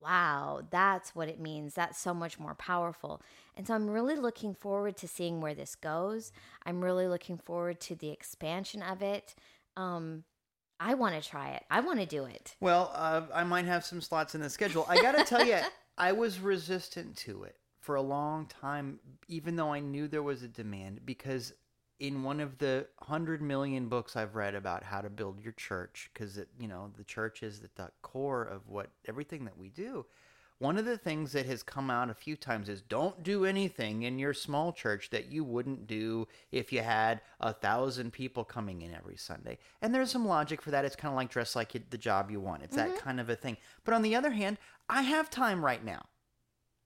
wow 0.00 0.60
that's 0.70 1.14
what 1.14 1.28
it 1.28 1.40
means. 1.40 1.74
That's 1.74 1.98
so 1.98 2.12
much 2.12 2.38
more 2.38 2.54
powerful. 2.54 3.22
And 3.56 3.66
so 3.66 3.74
i'm 3.74 3.88
really 3.88 4.16
looking 4.16 4.54
forward 4.54 4.96
to 4.98 5.08
seeing 5.08 5.40
where 5.40 5.54
this 5.54 5.74
goes. 5.76 6.32
I'm 6.66 6.82
really 6.82 7.06
looking 7.06 7.38
forward 7.38 7.80
to 7.82 7.94
the 7.94 8.10
expansion 8.10 8.82
of 8.82 9.02
it. 9.02 9.34
Um, 9.76 10.24
i 10.82 10.94
want 10.94 11.14
to 11.14 11.28
try 11.28 11.50
it 11.50 11.62
i 11.70 11.80
want 11.80 11.98
to 12.00 12.06
do 12.06 12.24
it 12.24 12.54
Well, 12.60 12.90
uh, 12.94 13.22
I 13.32 13.44
might 13.44 13.64
have 13.66 13.84
some 13.84 14.00
slots 14.00 14.34
in 14.34 14.40
the 14.40 14.50
schedule. 14.50 14.84
I 14.88 15.00
got 15.00 15.16
to 15.16 15.24
tell 15.24 15.44
you, 15.44 15.58
I 15.96 16.12
was 16.12 16.40
resistant 16.40 17.16
to 17.18 17.44
it 17.44 17.56
for 17.80 17.94
a 17.96 18.02
long 18.02 18.46
time, 18.46 18.98
even 19.28 19.56
though 19.56 19.72
I 19.72 19.80
knew 19.80 20.08
there 20.08 20.22
was 20.22 20.42
a 20.42 20.48
demand, 20.48 21.00
because 21.04 21.52
in 21.98 22.22
one 22.22 22.40
of 22.40 22.58
the 22.58 22.86
hundred 23.00 23.40
million 23.42 23.88
books 23.88 24.16
I've 24.16 24.34
read 24.34 24.54
about 24.54 24.82
how 24.82 25.00
to 25.00 25.10
build 25.10 25.40
your 25.40 25.52
church, 25.52 26.10
because 26.12 26.38
you 26.58 26.68
know 26.68 26.90
the 26.96 27.04
church 27.04 27.42
is 27.42 27.62
at 27.62 27.74
the 27.76 27.90
core 28.02 28.42
of 28.44 28.68
what 28.68 28.90
everything 29.06 29.44
that 29.44 29.56
we 29.58 29.68
do. 29.68 30.06
One 30.62 30.78
of 30.78 30.84
the 30.84 30.96
things 30.96 31.32
that 31.32 31.44
has 31.46 31.64
come 31.64 31.90
out 31.90 32.08
a 32.08 32.14
few 32.14 32.36
times 32.36 32.68
is 32.68 32.82
don't 32.82 33.24
do 33.24 33.44
anything 33.44 34.04
in 34.04 34.20
your 34.20 34.32
small 34.32 34.72
church 34.72 35.10
that 35.10 35.26
you 35.26 35.42
wouldn't 35.42 35.88
do 35.88 36.28
if 36.52 36.72
you 36.72 36.82
had 36.82 37.20
a 37.40 37.52
thousand 37.52 38.12
people 38.12 38.44
coming 38.44 38.82
in 38.82 38.94
every 38.94 39.16
Sunday. 39.16 39.58
And 39.80 39.92
there's 39.92 40.12
some 40.12 40.24
logic 40.24 40.62
for 40.62 40.70
that. 40.70 40.84
It's 40.84 40.94
kind 40.94 41.10
of 41.10 41.16
like 41.16 41.30
dress 41.30 41.56
like 41.56 41.72
the 41.90 41.98
job 41.98 42.30
you 42.30 42.38
want. 42.38 42.62
It's 42.62 42.76
that 42.76 42.90
mm-hmm. 42.90 42.98
kind 42.98 43.18
of 43.18 43.28
a 43.28 43.34
thing. 43.34 43.56
But 43.82 43.94
on 43.94 44.02
the 44.02 44.14
other 44.14 44.30
hand, 44.30 44.56
I 44.88 45.02
have 45.02 45.30
time 45.30 45.64
right 45.64 45.84
now. 45.84 46.04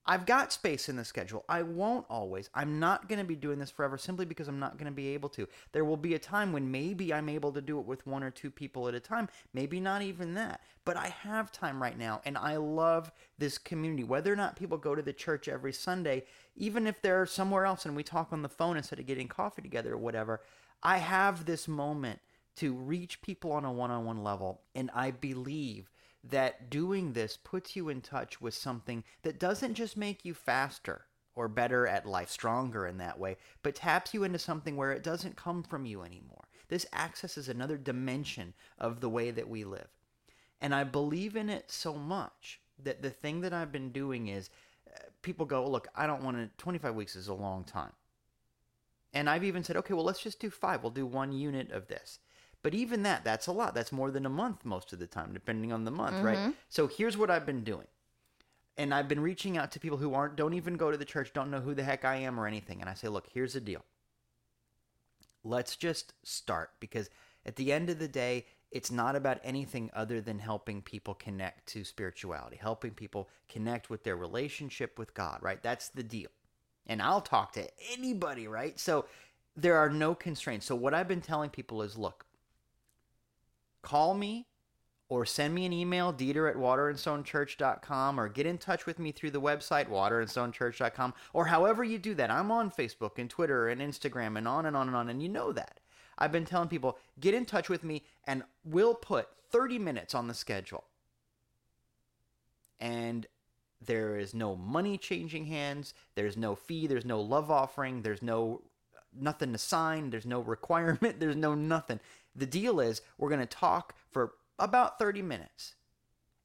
I've 0.09 0.25
got 0.25 0.53
space 0.53 0.89
in 0.89 0.97
the 0.97 1.05
schedule. 1.05 1.45
I 1.49 1.63
won't 1.63 2.07
always. 2.09 2.49
I'm 2.55 2.79
not 2.79 3.09
going 3.09 3.19
to 3.19 3.25
be 3.25 3.35
doing 3.35 3.59
this 3.59 3.71
forever 3.71 3.99
simply 3.99 4.25
because 4.25 4.47
I'm 4.47 4.61
not 4.61 4.79
going 4.79 4.91
to 4.91 4.95
be 4.95 5.09
able 5.09 5.29
to. 5.31 5.49
There 5.73 5.85
will 5.85 5.97
be 5.97 6.15
a 6.15 6.19
time 6.19 6.53
when 6.53 6.71
maybe 6.71 7.13
I'm 7.13 7.29
able 7.29 7.53
to 7.53 7.61
do 7.61 7.81
it 7.81 7.87
with 7.87 8.07
one 8.07 8.23
or 8.23 8.31
two 8.31 8.51
people 8.51 8.87
at 8.87 8.95
a 8.95 9.01
time, 9.01 9.29
maybe 9.53 9.81
not 9.81 10.03
even 10.03 10.35
that. 10.35 10.61
But 10.85 10.97
I 10.97 11.09
have 11.09 11.51
time 11.51 11.83
right 11.83 11.99
now, 11.99 12.21
and 12.25 12.39
I 12.39 12.57
love 12.57 13.11
this 13.39 13.59
community. 13.59 14.05
Whether 14.05 14.33
or 14.33 14.37
not 14.37 14.55
people 14.55 14.79
go 14.79 14.95
to 14.95 15.03
the 15.03 15.13
church 15.13 15.49
every 15.49 15.73
Sunday, 15.73 16.25
even 16.57 16.87
if 16.87 17.03
they're 17.03 17.27
somewhere 17.27 17.67
else 17.67 17.85
and 17.85 17.97
we 17.97 18.05
talk 18.05 18.33
on 18.33 18.43
the 18.43 18.49
phone 18.49 18.77
instead 18.77 19.01
of 19.01 19.07
getting 19.07 19.27
coffee 19.27 19.63
together 19.63 19.95
or 19.95 19.99
whatever, 19.99 20.41
I 20.83 20.99
have 20.99 21.47
this 21.47 21.67
moment 21.67 22.21
to 22.57 22.73
reach 22.73 23.21
people 23.23 23.53
on 23.53 23.65
a 23.65 23.73
one 23.73 23.91
on 23.91 24.05
one 24.05 24.23
level, 24.23 24.61
and 24.75 24.91
I 24.95 25.11
believe 25.11 25.91
that 26.31 26.71
doing 26.71 27.13
this 27.13 27.37
puts 27.37 27.77
you 27.77 27.89
in 27.89 28.01
touch 28.01 28.41
with 28.41 28.55
something 28.55 29.05
that 29.23 29.39
doesn't 29.39 29.75
just 29.75 29.97
make 29.97 30.25
you 30.25 30.35
faster 30.35 31.07
or 31.35 31.49
better 31.49 31.87
at 31.87 32.07
life, 32.07 32.31
stronger 32.31 32.87
in 32.87 32.99
that 32.99 33.19
way, 33.19 33.37
but 33.63 33.75
taps 33.75 34.15
you 34.15 34.25
into 34.25 34.39
something 34.39 34.77
where 34.77 34.93
it 34.93 35.03
doesn't 35.03 35.37
come 35.37 35.63
from 35.63 35.85
you 35.85 36.03
anymore. 36.03 36.49
This 36.69 36.87
accesses 36.93 37.49
another 37.49 37.77
dimension 37.77 38.55
of 38.79 39.01
the 39.01 39.11
way 39.11 39.31
that 39.31 39.49
we 39.49 39.63
live. 39.65 39.89
And 40.61 40.75
I 40.75 40.85
believe 40.85 41.37
in 41.37 41.51
it 41.51 41.71
so 41.71 41.95
much 41.95 42.61
that 42.83 43.03
the 43.03 43.11
thing 43.11 43.43
that 43.43 43.53
I've 43.53 43.73
been 43.73 43.93
doing 43.93 44.29
is 44.29 44.51
uh, 44.89 44.99
people 45.23 45.47
go, 45.47 45.69
look, 45.69 45.89
I 45.95 46.07
don't 46.07 46.23
want 46.23 46.39
to, 46.39 46.51
25 46.57 46.95
weeks 46.95 47.17
is 47.17 47.29
a 47.29 47.35
long 47.35 47.65
time. 47.65 47.93
And 49.13 49.31
I've 49.31 49.45
even 49.45 49.63
said, 49.63 49.77
okay, 49.77 49.95
well, 49.95 50.05
let's 50.05 50.23
just 50.23 50.41
do 50.41 50.51
five. 50.51 50.83
We'll 50.83 50.91
do 50.91 51.07
one 51.07 51.33
unit 51.33 51.71
of 51.71 51.89
this. 51.89 52.19
But 52.67 52.75
even 52.75 53.05
that, 53.05 53.23
that's 53.23 53.47
a 53.47 53.53
lot. 53.53 53.77
That's 53.77 53.93
more 53.93 54.11
than 54.11 54.27
a 54.27 54.29
month 54.29 54.65
most 54.65 54.93
of 54.93 54.99
the 54.99 55.07
time, 55.07 55.33
depending 55.33 55.73
on 55.73 55.85
the 55.85 55.93
month, 55.93 56.17
Mm-hmm. 56.17 56.27
right? 56.27 56.55
So 56.69 56.89
here's 56.89 57.17
what 57.17 57.31
I've 57.31 57.47
been 57.47 57.63
doing. 57.63 57.87
And 58.77 58.93
I've 58.93 59.07
been 59.07 59.21
reaching 59.21 59.57
out 59.57 59.71
to 59.71 59.79
people 59.79 59.99
who 59.99 60.15
aren't 60.15 60.35
don't 60.35 60.53
even 60.53 60.77
go 60.77 60.91
to 60.91 60.97
the 60.97 61.05
church, 61.05 61.33
don't 61.33 61.49
know 61.53 61.61
who 61.61 61.75
the 61.77 61.85
heck 61.85 62.05
I 62.05 62.17
am 62.17 62.41
or 62.41 62.45
anything. 62.45 62.81
And 62.81 62.91
I 62.91 62.95
say, 62.95 63.07
look, 63.07 63.29
here's 63.33 63.53
the 63.53 63.61
deal. 63.61 63.85
Let's 65.45 65.77
just 65.77 66.15
start 66.25 66.71
because 66.81 67.09
at 67.45 67.55
the 67.55 67.73
end 67.73 67.89
of 67.89 68.01
the 68.01 68.09
day, 68.09 68.47
it's 68.73 68.91
not 68.91 69.15
about 69.15 69.39
anything 69.45 69.89
other 69.95 70.21
than 70.21 70.41
helping 70.41 70.83
people 70.83 71.15
connect 71.15 71.69
to 71.69 71.85
spirituality, 71.85 72.57
helping 72.57 72.91
people 72.95 73.29
connect 73.49 73.91
with 73.91 74.03
their 74.03 74.17
relationship 74.17 74.99
with 74.99 75.15
God, 75.15 75.39
right? 75.41 75.63
That's 75.63 75.89
the 75.91 76.03
deal. 76.03 76.31
And 76.89 77.01
I'll 77.01 77.21
talk 77.21 77.53
to 77.53 77.69
anybody, 77.93 78.49
right? 78.49 78.77
So 78.81 79.05
there 79.57 79.77
are 79.77 79.89
no 79.89 80.17
constraints. 80.17 80.67
So 80.67 80.75
what 80.75 80.95
I've 80.95 81.07
been 81.07 81.21
telling 81.21 81.51
people 81.51 81.81
is 81.83 81.97
look, 81.97 82.26
call 83.87 84.15
me 84.15 84.47
or 85.09 85.25
send 85.25 85.55
me 85.55 85.65
an 85.65 85.73
email, 85.73 86.13
Dieter 86.13 86.51
at 86.51 86.57
waterandstonechurch.com, 86.57 88.19
or 88.19 88.29
get 88.29 88.45
in 88.45 88.59
touch 88.59 88.87
with 88.87 88.99
me 88.99 89.13
through 89.13 89.31
the 89.31 89.41
website, 89.41 89.89
waterandstonechurch.com, 89.89 91.15
or 91.33 91.47
however 91.47 91.85
you 91.85 91.97
do 91.97 92.13
that. 92.15 92.31
I'm 92.31 92.51
on 92.51 92.73
Facebook 92.73 93.19
and 93.19 93.31
Twitter 93.31 93.69
and 93.69 93.81
Instagram 93.81 94.37
and 94.37 94.49
on 94.49 94.67
and 94.67 94.77
on 94.77 94.89
and 94.89 94.97
on, 94.97 95.09
and 95.09 95.23
you 95.23 95.29
know 95.29 95.53
that. 95.53 95.79
I've 96.19 96.33
been 96.33 96.45
telling 96.45 96.69
people, 96.69 96.99
get 97.21 97.35
in 97.35 97.45
touch 97.45 97.69
with 97.69 97.85
me, 97.85 98.03
and 98.27 98.43
we'll 98.65 98.95
put 98.95 99.29
30 99.51 99.79
minutes 99.79 100.13
on 100.13 100.27
the 100.27 100.35
schedule. 100.35 100.85
And 102.81 103.27
there 103.81 104.19
is 104.19 104.35
no 104.35 104.57
money 104.57 104.99
changing 104.99 105.47
hands, 105.47 105.95
there's 106.17 106.37
no 106.37 106.57
fee, 106.57 106.89
there's 106.89 107.05
no 107.05 107.21
love 107.21 107.49
offering, 107.49 108.03
there's 108.03 108.23
no 108.23 108.63
nothing 109.19 109.53
to 109.53 109.59
sign, 109.59 110.11
there's 110.11 110.27
no 110.27 110.41
requirement, 110.41 111.21
there's 111.21 111.37
no 111.37 111.55
nothing. 111.55 112.01
The 112.37 112.47
deal 112.47 112.81
is 112.81 113.03
we're 113.19 113.31
going 113.31 113.41
to 113.41 113.47
talk 113.47 113.95
for 114.11 114.35
about 114.59 114.99
30 114.99 115.23
minutes. 115.23 115.75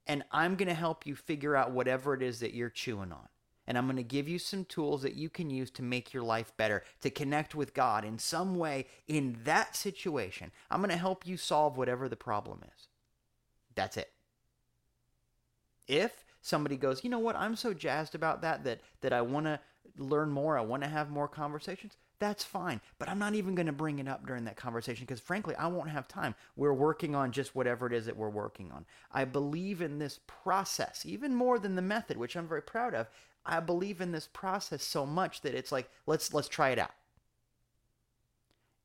And 0.08 0.24
I'm 0.32 0.56
going 0.56 0.68
to 0.68 0.74
help 0.74 1.06
you 1.06 1.16
figure 1.16 1.56
out 1.56 1.72
whatever 1.72 2.14
it 2.14 2.22
is 2.22 2.40
that 2.40 2.54
you're 2.54 2.70
chewing 2.70 3.12
on. 3.12 3.28
And 3.68 3.78
I'm 3.78 3.86
going 3.86 3.98
to 3.98 4.04
give 4.04 4.28
you 4.28 4.40
some 4.40 4.66
tools 4.66 5.04
that 5.04 5.14
you 5.14 5.30
can 5.30 5.50
use 5.50 5.70
to 5.72 5.84
make 5.84 6.14
your 6.14 6.24
life 6.24 6.52
better, 6.58 6.84
to 7.02 7.10
connect 7.10 7.54
with 7.54 7.74
God 7.74 8.04
in 8.04 8.18
some 8.18 8.56
way 8.56 8.88
in 9.08 9.38
that 9.44 9.76
situation. 9.76 10.52
I'm 10.70 10.80
going 10.80 10.90
to 10.90 10.98
help 10.98 11.28
you 11.28 11.38
solve 11.38 11.78
whatever 11.78 12.10
the 12.10 12.16
problem 12.16 12.62
is. 12.64 12.88
That's 13.76 13.98
it. 13.98 14.12
If 15.88 16.26
somebody 16.42 16.76
goes, 16.76 17.04
you 17.04 17.10
know 17.10 17.20
what, 17.20 17.36
I'm 17.36 17.56
so 17.56 17.74
jazzed 17.74 18.16
about 18.16 18.42
that 18.42 18.64
that 18.64 18.82
that 19.02 19.14
I 19.14 19.22
want 19.22 19.46
to 19.46 19.60
learn 19.98 20.32
more, 20.32 20.58
I 20.58 20.62
want 20.62 20.84
to 20.84 20.90
have 20.90 21.10
more 21.10 21.28
conversations, 21.28 21.98
that's 22.22 22.44
fine. 22.44 22.80
But 23.00 23.10
I'm 23.10 23.20
not 23.20 23.34
even 23.34 23.56
going 23.56 23.66
to 23.66 23.74
bring 23.74 24.00
it 24.00 24.08
up 24.08 24.26
during 24.26 24.46
that 24.46 24.56
conversation 24.56 25.06
because 25.06 25.20
frankly, 25.20 25.56
I 25.56 25.68
won't 25.68 25.90
have 25.90 26.08
time. 26.08 26.36
We're 26.56 26.72
working 26.72 27.16
on 27.16 27.32
just 27.32 27.56
whatever 27.56 27.88
it 27.88 27.94
is 27.94 28.06
that 28.06 28.16
we're 28.16 28.30
working 28.30 28.72
on. 28.72 28.86
I 29.12 29.26
believe 29.26 29.82
in 29.82 30.00
this 30.00 30.20
process 30.28 31.04
even 31.06 31.36
more 31.36 31.60
than 31.60 31.76
the 31.76 31.82
method, 31.82 32.16
which 32.16 32.38
I'm 32.38 32.48
very 32.48 32.62
proud 32.62 32.94
of. 32.94 33.10
I 33.44 33.60
believe 33.60 34.00
in 34.00 34.12
this 34.12 34.30
process 34.32 34.84
so 34.84 35.06
much 35.06 35.42
that 35.42 35.56
it's 35.56 35.72
like, 35.72 35.90
let's 36.06 36.34
let's 36.34 36.48
try 36.48 36.70
it 36.70 36.80
out. 36.80 36.92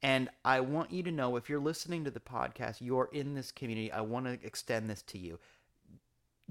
And 0.03 0.31
I 0.44 0.61
want 0.61 0.90
you 0.90 1.03
to 1.03 1.12
know 1.12 1.37
if 1.37 1.51
you're 1.51 1.61
listening 1.61 2.05
to 2.05 2.11
the 2.11 2.20
podcast, 2.20 2.77
you're 2.81 3.11
in 3.12 3.35
this 3.35 3.53
community. 3.53 3.92
I 3.92 4.01
want 4.01 4.27
to 4.27 4.46
extend 4.46 4.88
this 4.88 5.03
to 5.03 5.18
you. 5.18 5.38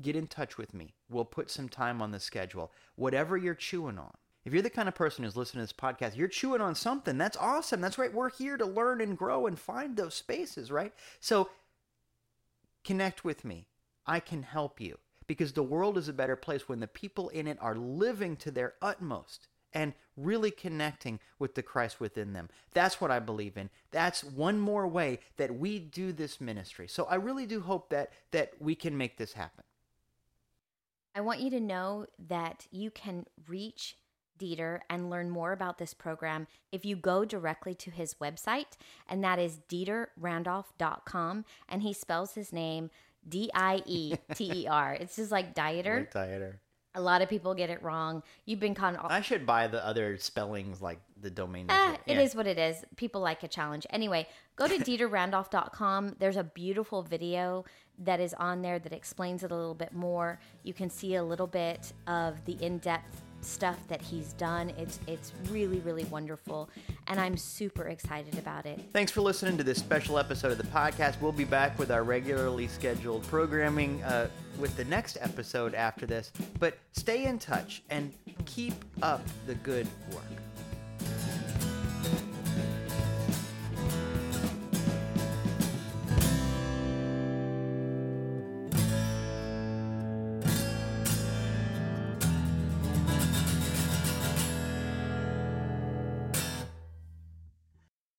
Get 0.01 0.15
in 0.15 0.27
touch 0.27 0.57
with 0.57 0.73
me. 0.73 0.93
We'll 1.09 1.25
put 1.25 1.49
some 1.49 1.69
time 1.69 2.01
on 2.01 2.11
the 2.11 2.19
schedule. 2.19 2.71
Whatever 2.95 3.37
you're 3.37 3.55
chewing 3.55 3.97
on. 3.97 4.13
If 4.45 4.53
you're 4.53 4.61
the 4.61 4.69
kind 4.69 4.87
of 4.87 4.93
person 4.93 5.23
who's 5.23 5.35
listening 5.35 5.65
to 5.65 5.73
this 5.73 5.73
podcast, 5.73 6.15
you're 6.15 6.27
chewing 6.27 6.61
on 6.61 6.75
something. 6.75 7.17
That's 7.17 7.37
awesome. 7.37 7.81
That's 7.81 7.97
right. 7.97 8.13
We're 8.13 8.29
here 8.29 8.57
to 8.57 8.65
learn 8.65 9.01
and 9.01 9.17
grow 9.17 9.47
and 9.47 9.57
find 9.57 9.97
those 9.97 10.13
spaces, 10.13 10.71
right? 10.71 10.93
So 11.19 11.49
connect 12.83 13.25
with 13.25 13.43
me. 13.43 13.67
I 14.05 14.19
can 14.19 14.43
help 14.43 14.79
you 14.79 14.99
because 15.25 15.53
the 15.53 15.63
world 15.63 15.97
is 15.97 16.07
a 16.07 16.13
better 16.13 16.35
place 16.35 16.69
when 16.69 16.79
the 16.79 16.87
people 16.87 17.29
in 17.29 17.47
it 17.47 17.57
are 17.59 17.75
living 17.75 18.35
to 18.37 18.51
their 18.51 18.75
utmost 18.83 19.47
and 19.73 19.93
really 20.15 20.51
connecting 20.51 21.19
with 21.39 21.55
the 21.55 21.63
Christ 21.63 21.99
within 21.99 22.33
them. 22.33 22.49
That's 22.73 23.01
what 23.01 23.09
I 23.09 23.19
believe 23.19 23.57
in. 23.57 23.71
That's 23.89 24.23
one 24.23 24.59
more 24.59 24.87
way 24.87 25.19
that 25.37 25.55
we 25.55 25.79
do 25.79 26.13
this 26.13 26.39
ministry. 26.39 26.87
So 26.87 27.05
I 27.05 27.15
really 27.15 27.47
do 27.47 27.61
hope 27.61 27.89
that 27.89 28.11
that 28.31 28.53
we 28.59 28.75
can 28.75 28.95
make 28.95 29.17
this 29.17 29.33
happen. 29.33 29.63
I 31.15 31.21
want 31.21 31.39
you 31.39 31.49
to 31.49 31.59
know 31.59 32.05
that 32.27 32.67
you 32.71 32.91
can 32.91 33.25
reach 33.47 33.95
Dieter 34.39 34.81
and 34.89 35.09
learn 35.09 35.29
more 35.29 35.51
about 35.51 35.77
this 35.77 35.93
program 35.93 36.47
if 36.71 36.85
you 36.85 36.95
go 36.95 37.25
directly 37.25 37.73
to 37.75 37.91
his 37.91 38.15
website, 38.15 38.77
and 39.07 39.23
that 39.23 39.39
is 39.39 39.59
dieterrandolph.com. 39.69 41.45
And 41.69 41.81
he 41.81 41.93
spells 41.93 42.33
his 42.35 42.51
name 42.51 42.89
D 43.27 43.49
I 43.53 43.81
E 43.85 44.15
T 44.33 44.51
E 44.53 44.67
R. 44.67 44.93
It's 44.93 45.15
just 45.15 45.31
like 45.31 45.55
dieter. 45.55 46.11
dieter. 46.11 46.55
A 46.97 47.01
lot 47.01 47.21
of 47.21 47.27
people 47.27 47.53
get 47.53 47.69
it 47.69 47.83
wrong. 47.83 48.23
You've 48.45 48.61
been 48.61 48.73
of. 48.95 49.11
I 49.11 49.19
should 49.19 49.45
buy 49.45 49.67
the 49.67 49.85
other 49.85 50.17
spellings 50.17 50.81
like 50.81 50.99
the 51.19 51.29
domain. 51.29 51.65
Eh, 51.69 51.97
yeah. 52.07 52.21
is 52.21 52.35
what 52.35 52.47
it 52.47 52.57
is. 52.57 52.85
People 52.95 53.19
like 53.19 53.43
a 53.43 53.49
challenge. 53.49 53.85
Anyway, 53.89 54.27
go 54.55 54.65
to 54.67 54.77
dieterrandolph.com. 54.77 56.15
There's 56.19 56.37
a 56.37 56.43
beautiful 56.43 57.01
video 57.01 57.65
that 57.99 58.21
is 58.21 58.33
on 58.35 58.61
there 58.61 58.79
that 58.79 58.93
explains 58.93 59.43
it 59.43 59.51
a 59.51 59.55
little 59.55 59.75
bit 59.75 59.93
more. 59.93 60.39
You 60.63 60.73
can 60.73 60.89
see 60.89 61.15
a 61.15 61.23
little 61.23 61.47
bit 61.47 61.91
of 62.07 62.43
the 62.45 62.53
in-depth 62.61 63.21
stuff 63.45 63.77
that 63.87 64.01
he's 64.01 64.33
done. 64.33 64.71
It's 64.77 64.99
it's 65.07 65.33
really 65.49 65.79
really 65.79 66.05
wonderful 66.05 66.69
and 67.07 67.19
I'm 67.19 67.37
super 67.37 67.83
excited 67.83 68.37
about 68.37 68.65
it. 68.65 68.79
Thanks 68.93 69.11
for 69.11 69.21
listening 69.21 69.57
to 69.57 69.63
this 69.63 69.77
special 69.77 70.17
episode 70.17 70.51
of 70.51 70.57
the 70.57 70.63
podcast. 70.65 71.21
We'll 71.21 71.31
be 71.31 71.45
back 71.45 71.77
with 71.77 71.91
our 71.91 72.03
regularly 72.03 72.67
scheduled 72.67 73.23
programming 73.27 74.03
uh, 74.03 74.29
with 74.59 74.75
the 74.77 74.85
next 74.85 75.17
episode 75.21 75.73
after 75.73 76.05
this. 76.05 76.31
But 76.59 76.77
stay 76.93 77.25
in 77.25 77.39
touch 77.39 77.83
and 77.89 78.13
keep 78.45 78.73
up 79.01 79.21
the 79.45 79.55
good 79.55 79.87
work. 80.11 80.54